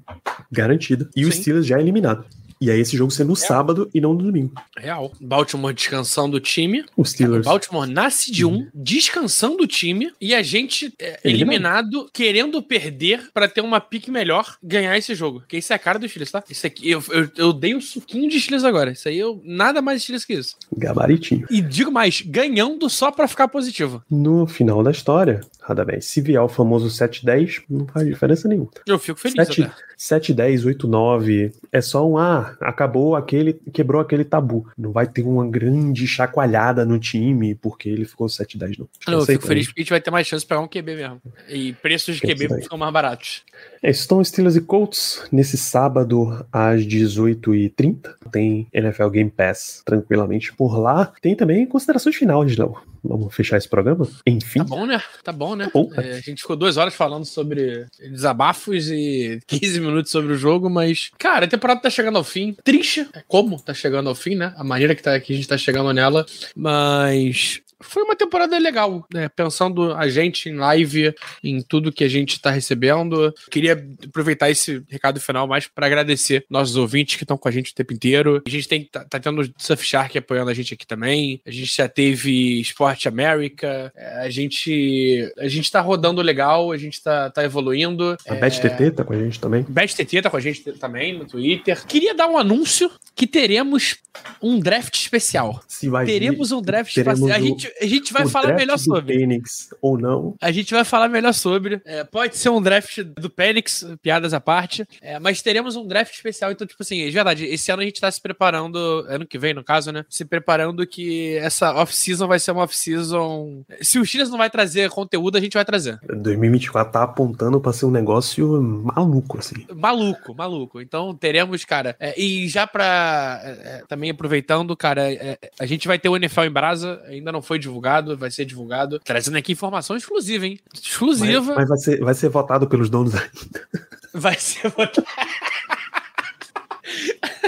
garantida 0.51 1.09
e 1.15 1.25
o 1.25 1.33
Sim. 1.33 1.41
Steelers 1.43 1.67
já 1.67 1.81
eliminado. 1.81 2.25
E 2.61 2.71
aí 2.71 2.81
esse 2.81 2.97
jogo 2.97 3.11
ser 3.11 3.25
no 3.25 3.35
sábado 3.35 3.89
e 3.95 4.01
não 4.01 4.13
no 4.13 4.23
domingo. 4.23 4.53
Real. 4.77 5.13
Baltimore 5.19 5.73
descansando 5.73 6.37
o 6.37 6.41
time. 6.41 6.85
Os 6.97 7.11
Steelers. 7.11 7.47
Baltimore 7.47 7.89
nasce 7.89 8.31
de 8.31 8.45
um, 8.45 8.69
descansando 8.75 9.63
o 9.63 9.67
time, 9.67 10.13
e 10.21 10.35
a 10.35 10.43
gente 10.43 10.93
é, 10.99 11.19
eliminado, 11.25 12.09
querendo 12.13 12.63
perder 12.63 13.31
pra 13.33 13.49
ter 13.49 13.63
uma 13.63 13.81
pique 13.81 14.11
melhor, 14.11 14.57
ganhar 14.63 14.97
esse 14.99 15.15
jogo. 15.15 15.41
Porque 15.41 15.57
isso 15.57 15.73
é 15.73 15.77
a 15.77 15.79
cara 15.79 15.99
do 15.99 16.09
Steelers, 16.09 16.31
tá? 16.31 16.45
Isso 16.51 16.67
aqui, 16.67 16.91
eu, 16.91 17.03
eu, 17.11 17.31
eu 17.37 17.53
dei 17.53 17.75
um 17.75 17.81
suquinho 17.81 18.29
de 18.29 18.39
Steelers 18.39 18.65
agora. 18.65 18.93
Isso 18.93 19.09
aí, 19.09 19.19
eu 19.19 19.41
nada 19.45 19.81
mais 19.81 20.03
Steelers 20.03 20.25
que 20.25 20.35
isso. 20.35 20.57
Gabaritinho. 20.77 21.47
E 21.51 21.63
digo 21.63 21.91
mais, 21.91 22.21
ganhando 22.21 22.91
só 22.91 23.11
pra 23.11 23.27
ficar 23.27 23.49
positivo. 23.49 24.03
No 24.11 24.47
final 24.47 24.83
da 24.83 24.91
história, 24.91 25.41
Radamés, 25.71 26.05
se 26.05 26.21
vier 26.21 26.43
o 26.43 26.49
famoso 26.49 26.89
7-10, 26.89 27.63
não 27.69 27.87
faz 27.87 28.07
diferença 28.07 28.49
nenhuma. 28.49 28.71
Eu 28.87 28.99
fico 28.99 29.19
feliz 29.19 29.35
7, 29.37 29.63
até. 29.63 29.75
7, 29.97 30.35
10, 30.35 30.65
8, 30.67 30.89
9. 30.89 31.53
É 31.71 31.81
só 31.81 32.09
um 32.09 32.19
ah, 32.19 32.57
acabou 32.61 33.15
aquele, 33.15 33.55
quebrou 33.73 34.01
aquele 34.01 34.25
tabu. 34.25 34.67
Não 34.77 34.93
vai 34.93 35.07
ter 35.07 35.23
uma 35.23 35.47
grande 35.47 36.07
chacoalhada 36.07 36.85
no 36.85 36.99
time 36.99 37.55
porque 37.55 37.89
ele 37.89 38.05
ficou 38.05 38.29
7, 38.29 38.59
10, 38.59 38.79
não. 38.79 38.89
Não, 39.07 39.21
eu 39.21 39.27
fico 39.27 39.47
feliz 39.47 39.67
né? 39.67 39.69
porque 39.69 39.81
a 39.81 39.83
gente 39.83 39.91
vai 39.91 40.01
ter 40.01 40.11
mais 40.11 40.27
chance 40.27 40.45
de 40.45 40.49
pegar 40.49 40.61
um 40.61 40.69
QB 40.69 40.97
mesmo. 40.97 41.23
E 41.49 41.73
preços 41.75 42.17
de 42.17 42.23
QB 42.23 42.63
ficam 42.63 42.79
mais 42.79 42.93
baratos. 42.93 43.43
É, 43.83 43.91
estão 43.91 44.23
Steelers 44.23 44.57
e 44.57 44.61
Colts 44.61 45.23
nesse 45.31 45.57
sábado 45.57 46.45
às 46.53 46.83
18h30. 46.83 48.15
Tem 48.33 48.67
NFL 48.73 49.09
Game 49.09 49.31
Pass 49.31 49.83
tranquilamente 49.85 50.53
por 50.53 50.79
lá. 50.79 51.13
Tem 51.23 51.37
também 51.37 51.67
considerações 51.67 52.17
finais, 52.17 52.57
Léo. 52.57 52.77
Vamos 53.03 53.35
fechar 53.35 53.57
esse 53.57 53.69
programa? 53.69 54.09
Enfim. 54.27 54.61
Tá 54.61 54.65
bom, 54.65 54.87
né? 54.87 55.03
Tá 55.23 55.33
bom, 55.33 55.57
né? 55.57 55.71
bom, 55.73 55.91
É, 55.97 56.13
a 56.13 56.21
gente 56.21 56.43
ficou 56.43 56.57
duas 56.57 56.77
horas 56.77 56.95
falando 56.95 57.25
sobre 57.25 57.87
desabafos 57.99 58.91
e 58.91 59.41
15 59.47 59.81
minutos 59.81 60.11
sobre 60.11 60.33
o 60.33 60.37
jogo, 60.37 60.69
mas, 60.69 61.11
cara, 61.19 61.47
a 61.47 61.49
temporada 61.49 61.81
tá 61.81 61.91
chegando 61.91 62.19
ao 62.19 62.25
fim. 62.25 62.57
Triste, 62.63 63.09
é 63.13 63.23
como 63.27 63.61
tá 63.61 63.73
chegando 63.75 64.09
ao 64.09 64.15
fim, 64.15 64.35
né? 64.35 64.53
A 64.57 64.65
maneira 64.65 64.95
que, 64.95 65.03
tá, 65.03 65.19
que 65.19 65.33
a 65.33 65.37
gente 65.37 65.49
tá 65.49 65.57
chegando 65.57 65.93
nela, 65.93 66.27
mas. 66.55 67.61
Foi 67.81 68.03
uma 68.03 68.17
temporada 68.17 68.59
legal, 68.59 69.07
né? 69.13 69.29
Pensando 69.29 69.93
a 69.95 70.09
gente 70.09 70.49
em 70.49 70.57
live, 70.57 71.15
em 71.43 71.63
tudo 71.63 71.93
que 71.93 72.05
a 72.05 72.09
gente 72.09 72.41
tá 72.41 72.51
recebendo. 72.51 73.35
Queria 73.51 73.83
aproveitar 74.07 74.51
esse 74.51 74.83
recado 74.89 75.21
final 75.21 75.47
mais 75.47 75.67
para 75.67 75.87
agradecer 75.87 76.45
nossos 76.49 76.77
ouvintes 76.77 77.17
que 77.17 77.25
estão 77.25 77.39
com 77.39 77.49
a 77.49 77.53
gente 77.53 77.73
o 77.73 77.75
tempo 77.75 77.93
inteiro. 77.93 78.43
A 78.47 78.51
gente 78.51 78.69
tem 78.69 78.85
tá, 78.85 79.05
tá 79.05 79.19
tendo 79.19 79.43
o 79.43 79.51
Surfshark 79.57 80.17
apoiando 80.19 80.51
a 80.51 80.55
gente 80.55 80.75
aqui 80.75 80.87
também. 80.87 81.41
A 81.47 81.51
gente 81.51 81.75
já 81.75 81.89
teve 81.89 82.61
Sport 82.61 83.07
America. 83.07 83.93
É, 83.97 84.21
A 84.21 84.31
gente 84.31 85.33
a 85.39 85.49
gente 85.49 85.71
tá 85.71 85.81
rodando 85.81 86.23
legal, 86.23 86.73
a 86.73 86.77
gente 86.77 87.03
tá, 87.03 87.31
tá 87.31 87.45
evoluindo. 87.45 88.17
A 88.29 88.35
Beth 88.35 88.61
TT 88.61 88.91
tá 88.93 89.05
com 89.05 89.13
a 89.13 89.19
gente 89.19 89.41
também. 89.41 89.65
Best 89.69 89.97
TT 89.97 90.23
tá 90.23 90.31
com 90.31 90.37
a 90.37 90.41
gente 90.41 90.63
também 90.73 91.17
no 91.17 91.27
Twitter. 91.27 91.85
Queria 91.87 92.15
dar 92.15 92.29
um 92.29 92.39
anúncio 92.39 92.91
que 93.15 93.27
teremos 93.27 93.97
um 94.43 94.59
draft 94.59 94.95
especial. 94.95 95.63
Se 95.69 95.89
vai 95.89 96.05
Teremos 96.05 96.51
um 96.53 96.61
draft 96.61 96.97
especial. 96.97 97.31
A 97.31 97.41
gente, 97.41 97.73
a 97.81 97.87
gente 97.87 98.13
vai 98.13 98.25
o 98.25 98.29
falar 98.29 98.47
draft 98.47 98.61
melhor 98.61 98.77
do 98.77 98.83
sobre. 98.83 99.15
Phoenix 99.15 99.69
ou 99.81 99.99
não. 99.99 100.35
A 100.41 100.51
gente 100.51 100.73
vai 100.73 100.85
falar 100.85 101.09
melhor 101.09 101.33
sobre. 101.33 101.81
É, 101.85 102.05
pode 102.05 102.37
ser 102.37 102.49
um 102.49 102.61
draft 102.61 103.03
do 103.03 103.31
Penix, 103.31 103.87
piadas 104.03 104.35
à 104.35 104.41
parte. 104.41 104.87
É, 105.01 105.19
mas 105.19 105.43
teremos 105.43 105.77
um 105.77 105.87
draft 105.87 106.15
especial. 106.15 106.51
Então, 106.51 106.67
tipo 106.67 106.83
assim, 106.83 107.03
é 107.03 107.11
verdade. 107.11 107.45
Esse 107.45 107.71
ano 107.71 107.83
a 107.83 107.85
gente 107.85 108.01
tá 108.01 108.11
se 108.11 108.21
preparando. 108.21 108.79
Ano 109.09 109.27
que 109.27 109.39
vem, 109.39 109.55
no 109.55 109.63
caso, 109.63 109.93
né? 109.93 110.05
Se 110.09 110.25
preparando 110.25 110.87
que 110.87 111.37
essa 111.37 111.73
off-season 111.75 112.27
vai 112.27 112.39
ser 112.39 112.53
uma 112.53 112.65
off-season. 112.65 113.63
Se 113.81 113.99
o 113.99 114.05
Steelers 114.05 114.31
não 114.31 114.39
vai 114.39 114.51
trazer 114.51 114.91
conteúdo, 114.91 115.37
a 115.37 115.41
gente 115.41 115.55
vai 115.55 115.65
trazer. 115.65 115.99
2024 116.09 116.93
tá 116.93 117.03
apontando 117.03 117.61
pra 117.61 117.73
ser 117.73 117.87
um 117.87 117.91
negócio 117.91 118.61
maluco, 118.63 119.39
assim. 119.39 119.67
Maluco, 119.75 120.35
maluco. 120.35 120.81
Então 120.81 121.15
teremos, 121.15 121.65
cara. 121.65 121.97
é, 122.01 122.21
e 122.21 122.49
já 122.49 122.67
pra. 122.67 123.00
É, 123.45 123.51
é, 123.51 123.83
também 123.89 124.11
aproveitando, 124.11 124.77
cara, 124.77 125.11
é, 125.11 125.39
é, 125.43 125.51
a 125.59 125.67
gente 125.67 125.89
vai 125.89 125.99
ter 125.99 126.09
o 126.09 126.17
NFL 126.17 126.43
em 126.43 126.51
Brasa. 126.51 127.03
Ainda 127.07 127.33
não 127.33 127.43
foi 127.43 127.59
divulgado, 127.59 128.17
vai 128.17 128.31
ser 128.31 128.45
divulgado. 128.45 129.01
Trazendo 129.01 129.39
aqui 129.39 129.53
informação 129.53 129.97
exclusiva, 129.97 130.47
hein? 130.47 130.59
Mas, 130.73 130.83
Exclusiva. 130.83 131.55
mas 131.55 131.69
vai, 131.69 131.79
ser, 131.79 132.01
vai 132.01 132.15
ser 132.15 132.29
votado 132.29 132.67
pelos 132.67 132.91
donos 132.91 133.15
ainda. 133.15 133.69
Vai 134.13 134.35
ser 134.35 134.69
votado. 134.69 135.07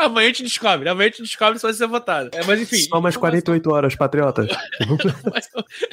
Amanhã 0.00 0.26
a 0.26 0.28
gente 0.28 0.42
descobre. 0.44 0.88
Amanhã 0.88 1.08
a 1.08 1.10
gente 1.10 1.22
descobre 1.22 1.58
se 1.58 1.62
vai 1.62 1.72
ser 1.72 1.86
votado. 1.86 2.30
É, 2.32 2.44
mas 2.44 2.60
enfim. 2.60 2.78
Só 2.78 3.00
mais 3.00 3.16
48 3.16 3.70
horas, 3.70 3.94
patriotas. 3.94 4.48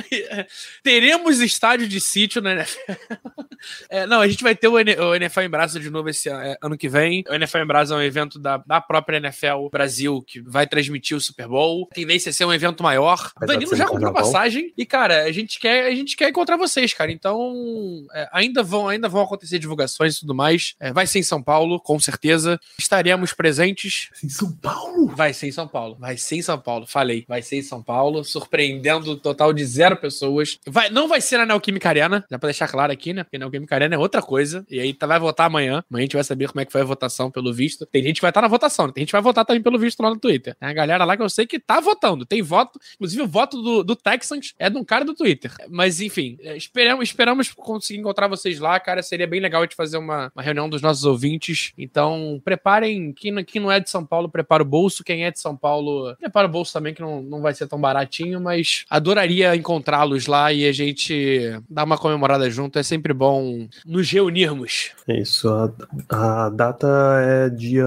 Teremos 0.84 1.40
estádio 1.40 1.88
de 1.88 2.00
sítio 2.00 2.42
na 2.42 2.54
NFL. 2.54 2.92
É, 3.90 4.06
não, 4.06 4.22
a 4.22 4.28
gente 4.28 4.44
vai 4.44 4.56
ter 4.56 4.68
o, 4.68 4.78
N- 4.80 4.96
o 5.00 5.16
NFL 5.16 5.42
em 5.42 5.50
Brasa 5.50 5.80
de 5.80 5.90
novo 5.90 6.08
esse 6.10 6.30
ano, 6.30 6.44
é, 6.44 6.58
ano 6.62 6.78
que 6.78 6.88
vem. 6.88 7.24
O 7.28 7.34
NFL 7.34 7.58
em 7.58 7.66
Brasa 7.66 7.96
é 7.96 7.98
um 7.98 8.02
evento 8.04 8.38
da, 8.38 8.58
da 8.58 8.80
própria 8.80 9.18
NFL 9.18 9.68
Brasil 9.72 10.22
que 10.22 10.40
vai 10.40 10.68
transmitir 10.68 11.18
o 11.18 11.20
Super 11.20 11.48
Bowl. 11.48 11.88
A 11.92 11.96
tendência 11.96 12.30
é 12.30 12.34
ser 12.34 12.46
um 12.46 12.54
evento 12.54 12.84
maior. 12.84 13.32
De 13.42 13.48
Danilo 13.48 13.76
já 13.76 13.88
comprou 13.88 14.14
passagem 14.14 14.72
e, 14.78 14.86
cara, 14.86 15.24
a 15.24 15.32
gente 15.32 15.60
quer, 15.60 15.88
a 15.88 15.96
gente 15.96 16.16
quer 16.16 16.30
encontrar 16.30 16.56
vocês, 16.56 16.94
cara. 16.94 17.12
Então, 17.12 18.06
é, 18.14 18.30
ainda, 18.32 18.62
vão, 18.62 18.88
ainda 18.88 19.10
vão 19.10 19.24
acontecer 19.24 19.58
divulgações 19.58 20.18
e 20.18 20.20
tudo 20.20 20.36
mais. 20.36 20.76
É, 20.80 20.94
vai 20.94 21.08
ser 21.08 21.18
em 21.18 21.24
São 21.24 21.42
Paulo, 21.42 21.80
com 21.80 22.00
certeza. 22.00 22.60
Estaremos 22.78 23.34
presentes. 23.34 23.97
Em 24.24 24.30
São 24.30 24.52
Paulo? 24.52 25.08
Vai 25.08 25.34
ser 25.34 25.48
em 25.48 25.52
São 25.52 25.68
Paulo. 25.68 25.98
Vai 26.00 26.18
ser 26.18 26.36
em 26.38 26.42
São 26.42 26.60
Paulo. 26.60 26.86
Falei. 26.88 27.26
Vai 27.28 27.42
ser 27.42 27.58
em 27.58 27.62
São 27.62 27.82
Paulo. 27.82 28.24
Surpreendendo 28.24 29.12
o 29.12 29.18
total 29.18 29.54
de 29.54 29.66
zero 29.66 29.98
pessoas. 29.98 30.60
Vai, 30.66 30.90
não 30.90 31.08
vai 31.08 31.22
ser 31.22 31.38
na 31.38 31.46
Neoquímica 31.46 31.90
Arena. 31.90 32.26
Já 32.30 32.40
pra 32.40 32.48
deixar 32.48 32.68
claro 32.68 32.92
aqui, 32.92 33.14
né? 33.14 33.24
Porque 33.24 33.38
Neoquímica 33.38 33.76
Arena 33.76 33.96
é 33.96 33.98
outra 33.98 34.22
coisa. 34.22 34.66
E 34.70 34.80
aí 34.80 34.94
tá, 34.94 35.08
vai 35.08 35.20
votar 35.20 35.48
amanhã. 35.48 35.84
Amanhã 35.90 36.02
a 36.04 36.06
gente 36.06 36.16
vai 36.16 36.24
saber 36.24 36.48
como 36.48 36.62
é 36.62 36.66
que 36.66 36.72
foi 36.72 36.82
a 36.82 36.86
votação, 36.86 37.32
pelo 37.32 37.54
visto. 37.54 37.86
Tem 37.86 38.04
gente 38.04 38.16
que 38.16 38.22
vai 38.22 38.30
estar 38.32 38.42
na 38.42 38.48
votação. 38.48 38.88
né? 38.88 38.94
Tem 38.94 39.02
gente 39.02 39.10
que 39.10 39.14
vai 39.14 39.22
votar 39.22 39.46
também 39.46 39.62
pelo 39.62 39.80
visto 39.80 40.02
lá 40.02 40.10
no 40.10 40.20
Twitter. 40.20 40.56
Tem 40.60 40.70
a 40.70 40.74
galera 40.74 41.06
lá 41.06 41.16
que 41.16 41.24
eu 41.24 41.30
sei 41.30 41.46
que 41.46 41.60
tá 41.60 41.80
votando. 41.80 42.26
Tem 42.26 42.42
voto. 42.42 42.80
Inclusive 42.96 43.24
o 43.24 43.28
voto 43.28 43.62
do, 43.62 43.84
do 43.84 43.96
Texans 43.96 44.54
é 44.60 44.70
de 44.70 44.78
um 44.78 44.84
cara 44.84 45.06
do 45.06 45.14
Twitter. 45.14 45.52
Mas 45.70 46.02
enfim, 46.02 46.38
é, 46.42 46.56
esperamos, 46.56 47.10
esperamos 47.10 47.52
conseguir 47.54 48.00
encontrar 48.00 48.28
vocês 48.28 48.60
lá, 48.60 48.80
cara. 48.80 49.02
Seria 49.02 49.28
bem 49.28 49.40
legal 49.40 49.62
a 49.62 49.66
gente 49.66 49.76
fazer 49.76 49.98
uma, 49.98 50.32
uma 50.36 50.44
reunião 50.44 50.70
dos 50.70 50.82
nossos 50.82 51.04
ouvintes. 51.04 51.74
Então, 51.78 52.42
preparem. 52.44 53.14
Quem, 53.14 53.44
quem 53.44 53.62
não 53.62 53.72
é 53.72 53.80
de 53.80 53.87
São 53.90 54.06
Paulo, 54.06 54.30
prepara 54.30 54.64
o 54.64 54.66
bolso. 54.66 55.04
Quem 55.04 55.26
é 55.26 55.32
de 55.32 55.40
São 55.40 55.56
Paulo, 55.56 56.16
prepara 56.20 56.48
o 56.48 56.52
bolso 56.52 56.74
também, 56.74 56.94
que 56.94 57.02
não, 57.02 57.22
não 57.22 57.42
vai 57.42 57.54
ser 57.54 57.68
tão 57.68 57.80
baratinho. 57.80 58.40
Mas 58.42 58.86
adoraria 58.90 59.56
encontrá-los 59.56 60.28
lá 60.28 60.52
e 60.54 60.68
a 60.68 60.72
gente 60.72 61.60
dar 61.70 61.84
uma 61.84 61.98
comemorada 61.98 62.50
junto. 62.50 62.78
É 62.80 62.84
sempre 62.84 63.14
bom 63.14 63.68
nos 63.86 64.10
reunirmos. 64.12 64.92
É 65.08 65.20
isso, 65.20 65.48
a, 65.50 65.72
a 66.10 66.50
data 66.50 66.88
é 67.22 67.50
dia 67.50 67.86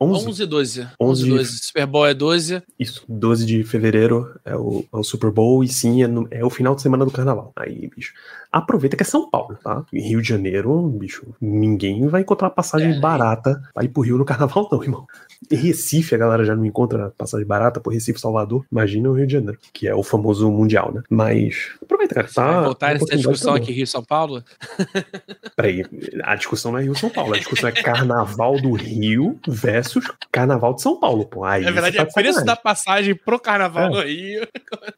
11. 0.00 0.28
11 0.28 0.42
e 0.42 0.46
12. 0.46 0.80
11 0.82 0.88
11 1.00 1.26
e 1.26 1.28
12. 1.30 1.58
Super 1.64 1.86
Bowl 1.86 2.06
é 2.06 2.14
12. 2.14 2.62
Isso, 2.78 3.04
12 3.08 3.46
de 3.46 3.64
fevereiro 3.64 4.34
é 4.44 4.56
o, 4.56 4.84
é 4.92 4.96
o 4.96 5.02
Super 5.04 5.30
Bowl 5.30 5.62
e 5.62 5.68
sim, 5.68 6.02
é, 6.02 6.06
no- 6.06 6.26
é 6.30 6.44
o 6.44 6.50
final 6.50 6.74
de 6.74 6.82
semana 6.82 7.04
do 7.04 7.10
carnaval. 7.10 7.52
Aí, 7.56 7.88
bicho, 7.94 8.12
aproveita 8.50 8.96
que 8.96 9.02
é 9.02 9.06
São 9.06 9.28
Paulo, 9.30 9.56
tá? 9.62 9.84
Em 9.92 10.00
Rio 10.00 10.22
de 10.22 10.28
Janeiro, 10.28 10.80
bicho, 10.88 11.26
ninguém 11.40 12.06
vai 12.06 12.20
encontrar 12.22 12.50
passagem 12.50 12.96
É. 12.96 13.00
barata 13.00 13.62
pra 13.74 13.84
ir 13.84 13.88
pro 13.88 14.02
Rio 14.02 14.18
no 14.18 14.24
carnaval, 14.24 14.68
não, 14.70 14.82
irmão. 14.82 15.06
Em 15.50 15.56
Recife, 15.56 16.14
a 16.14 16.18
galera 16.18 16.44
já 16.44 16.54
não 16.54 16.64
encontra 16.64 17.10
passagem 17.16 17.46
barata 17.46 17.80
por 17.80 17.92
Recife, 17.92 18.20
Salvador. 18.20 18.64
Imagina 18.70 19.08
o 19.08 19.12
Rio 19.14 19.26
de 19.26 19.32
Janeiro, 19.34 19.58
que 19.72 19.86
é 19.88 19.94
o 19.94 20.02
famoso 20.02 20.50
Mundial, 20.50 20.92
né? 20.92 21.02
Mas 21.08 21.70
aproveita, 21.82 22.14
cara. 22.14 22.28
Tá, 22.32 22.52
vai 22.52 22.64
voltar 22.64 22.96
essa 22.96 23.16
discussão 23.16 23.54
aqui 23.54 23.72
Rio 23.72 23.86
São 23.86 24.02
Paulo? 24.04 24.42
Peraí, 25.56 25.84
a 26.22 26.34
discussão 26.34 26.72
não 26.72 26.78
é 26.78 26.82
Rio 26.82 26.94
São 26.94 27.10
Paulo, 27.10 27.34
a 27.34 27.38
discussão 27.38 27.68
é 27.68 27.72
Carnaval 27.72 28.60
do 28.60 28.72
Rio 28.72 29.38
versus 29.46 30.04
Carnaval 30.32 30.74
de 30.74 30.82
São 30.82 30.98
Paulo, 30.98 31.26
pô. 31.26 31.44
Aí 31.44 31.64
É 31.64 31.70
verdade, 31.70 31.96
é 31.96 32.00
tá 32.00 32.06
de 32.06 32.12
preço 32.14 32.44
da 32.44 32.56
passagem 32.56 33.14
pro 33.14 33.38
carnaval 33.38 33.84
É. 33.86 33.90
no 33.90 34.00
Rio. 34.02 34.48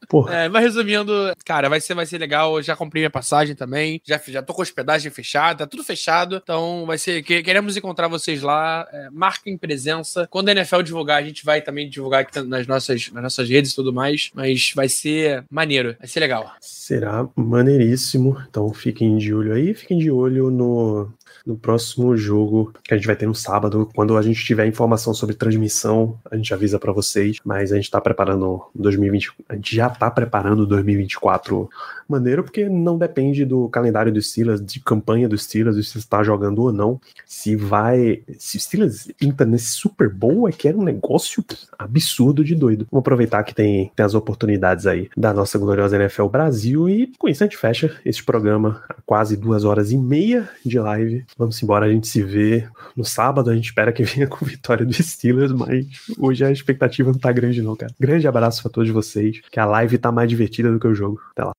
Porra. 0.09 0.35
É, 0.35 0.49
mas 0.49 0.63
resumindo, 0.63 1.11
cara, 1.45 1.69
vai 1.69 1.79
ser, 1.81 1.93
vai 1.93 2.05
ser 2.05 2.17
legal. 2.17 2.57
Eu 2.57 2.63
já 2.63 2.75
comprei 2.75 3.01
minha 3.01 3.09
passagem 3.09 3.55
também. 3.55 4.01
Já, 4.05 4.19
já 4.27 4.41
tô 4.41 4.53
com 4.53 4.61
hospedagem 4.61 5.11
fechada, 5.11 5.59
tá 5.65 5.67
tudo 5.67 5.83
fechado. 5.83 6.37
Então 6.41 6.85
vai 6.85 6.97
ser. 6.97 7.21
que- 7.23 7.43
Queremos 7.43 7.77
encontrar 7.77 8.07
vocês 8.07 8.41
lá. 8.41 8.87
É, 8.91 9.09
marquem 9.11 9.57
presença. 9.57 10.27
Quando 10.37 10.49
a 10.49 10.51
NFL 10.51 10.83
divulgar, 10.83 11.17
a 11.17 11.25
gente 11.25 11.43
vai 11.43 11.63
também 11.63 11.89
divulgar 11.89 12.21
aqui 12.21 12.39
nas 12.41 12.67
nossas, 12.67 13.11
nas 13.11 13.23
nossas 13.23 13.49
redes 13.49 13.71
e 13.71 13.75
tudo 13.75 13.91
mais. 13.91 14.29
Mas 14.35 14.71
vai 14.75 14.87
ser 14.87 15.43
maneiro, 15.49 15.95
vai 15.97 16.07
ser 16.07 16.19
legal. 16.19 16.51
Será 16.61 17.27
maneiríssimo. 17.35 18.37
Então 18.47 18.71
fiquem 18.71 19.17
de 19.17 19.33
olho 19.33 19.51
aí, 19.51 19.73
fiquem 19.73 19.97
de 19.97 20.11
olho 20.11 20.51
no, 20.51 21.11
no 21.43 21.57
próximo 21.57 22.15
jogo 22.15 22.71
que 22.83 22.93
a 22.93 22.97
gente 22.97 23.07
vai 23.07 23.15
ter 23.15 23.25
no 23.25 23.33
sábado. 23.33 23.89
Quando 23.95 24.15
a 24.15 24.21
gente 24.21 24.45
tiver 24.45 24.67
informação 24.67 25.11
sobre 25.11 25.33
transmissão, 25.33 26.19
a 26.29 26.35
gente 26.35 26.53
avisa 26.53 26.77
pra 26.77 26.93
vocês. 26.93 27.37
Mas 27.43 27.71
a 27.71 27.75
gente 27.77 27.89
tá 27.89 27.99
preparando 27.99 28.61
2020, 28.75 29.31
a 29.49 29.55
gente 29.55 29.75
já 29.75 29.89
tá 29.89 30.11
preparando 30.11 30.67
2024 30.67 31.67
maneiro 32.11 32.43
porque 32.43 32.69
não 32.69 32.97
depende 32.97 33.45
do 33.45 33.69
calendário 33.69 34.11
dos 34.11 34.29
Steelers, 34.29 34.63
de 34.63 34.79
campanha 34.79 35.27
dos 35.27 35.43
Steelers, 35.43 35.87
se 35.87 35.97
está 35.97 36.23
jogando 36.23 36.63
ou 36.63 36.73
não. 36.73 36.99
Se 37.25 37.55
vai. 37.55 38.21
Se 38.37 38.57
o 38.57 38.59
Steelers 38.59 39.07
entra 39.21 39.45
nesse 39.45 39.71
Super 39.71 40.09
Bowl, 40.09 40.47
é 40.47 40.51
que 40.51 40.67
era 40.67 40.77
um 40.77 40.83
negócio 40.83 41.43
absurdo 41.77 42.43
de 42.43 42.55
doido. 42.55 42.87
Vamos 42.91 43.01
aproveitar 43.01 43.43
que 43.43 43.53
tem, 43.53 43.91
tem 43.95 44.05
as 44.05 44.13
oportunidades 44.13 44.85
aí 44.85 45.09
da 45.15 45.33
nossa 45.33 45.57
gloriosa 45.57 45.95
NFL 45.95 46.27
Brasil 46.27 46.89
e 46.89 47.11
com 47.17 47.27
isso 47.27 47.43
a 47.43 47.47
gente 47.47 47.57
fecha 47.57 47.95
este 48.05 48.23
programa 48.23 48.83
quase 49.05 49.37
duas 49.37 49.63
horas 49.63 49.91
e 49.91 49.97
meia 49.97 50.49
de 50.65 50.79
live. 50.79 51.25
Vamos 51.37 51.61
embora, 51.61 51.85
a 51.85 51.89
gente 51.89 52.07
se 52.07 52.23
vê 52.23 52.67
no 52.95 53.05
sábado. 53.05 53.49
A 53.49 53.55
gente 53.55 53.65
espera 53.65 53.91
que 53.91 54.03
venha 54.03 54.27
com 54.27 54.45
vitória 54.45 54.85
dos 54.85 54.97
Steelers, 54.97 55.51
mas 55.51 55.85
hoje 56.17 56.43
a 56.43 56.51
expectativa 56.51 57.11
não 57.11 57.19
tá 57.19 57.31
grande, 57.31 57.61
não, 57.61 57.75
cara. 57.75 57.93
Grande 57.99 58.27
abraço 58.27 58.61
pra 58.61 58.71
todos 58.71 58.89
vocês, 58.89 59.41
que 59.51 59.59
a 59.59 59.65
live 59.65 59.97
tá 59.97 60.11
mais 60.11 60.29
divertida 60.29 60.71
do 60.71 60.79
que 60.79 60.87
o 60.87 60.95
jogo. 60.95 61.19
Até 61.31 61.43
lá. 61.43 61.57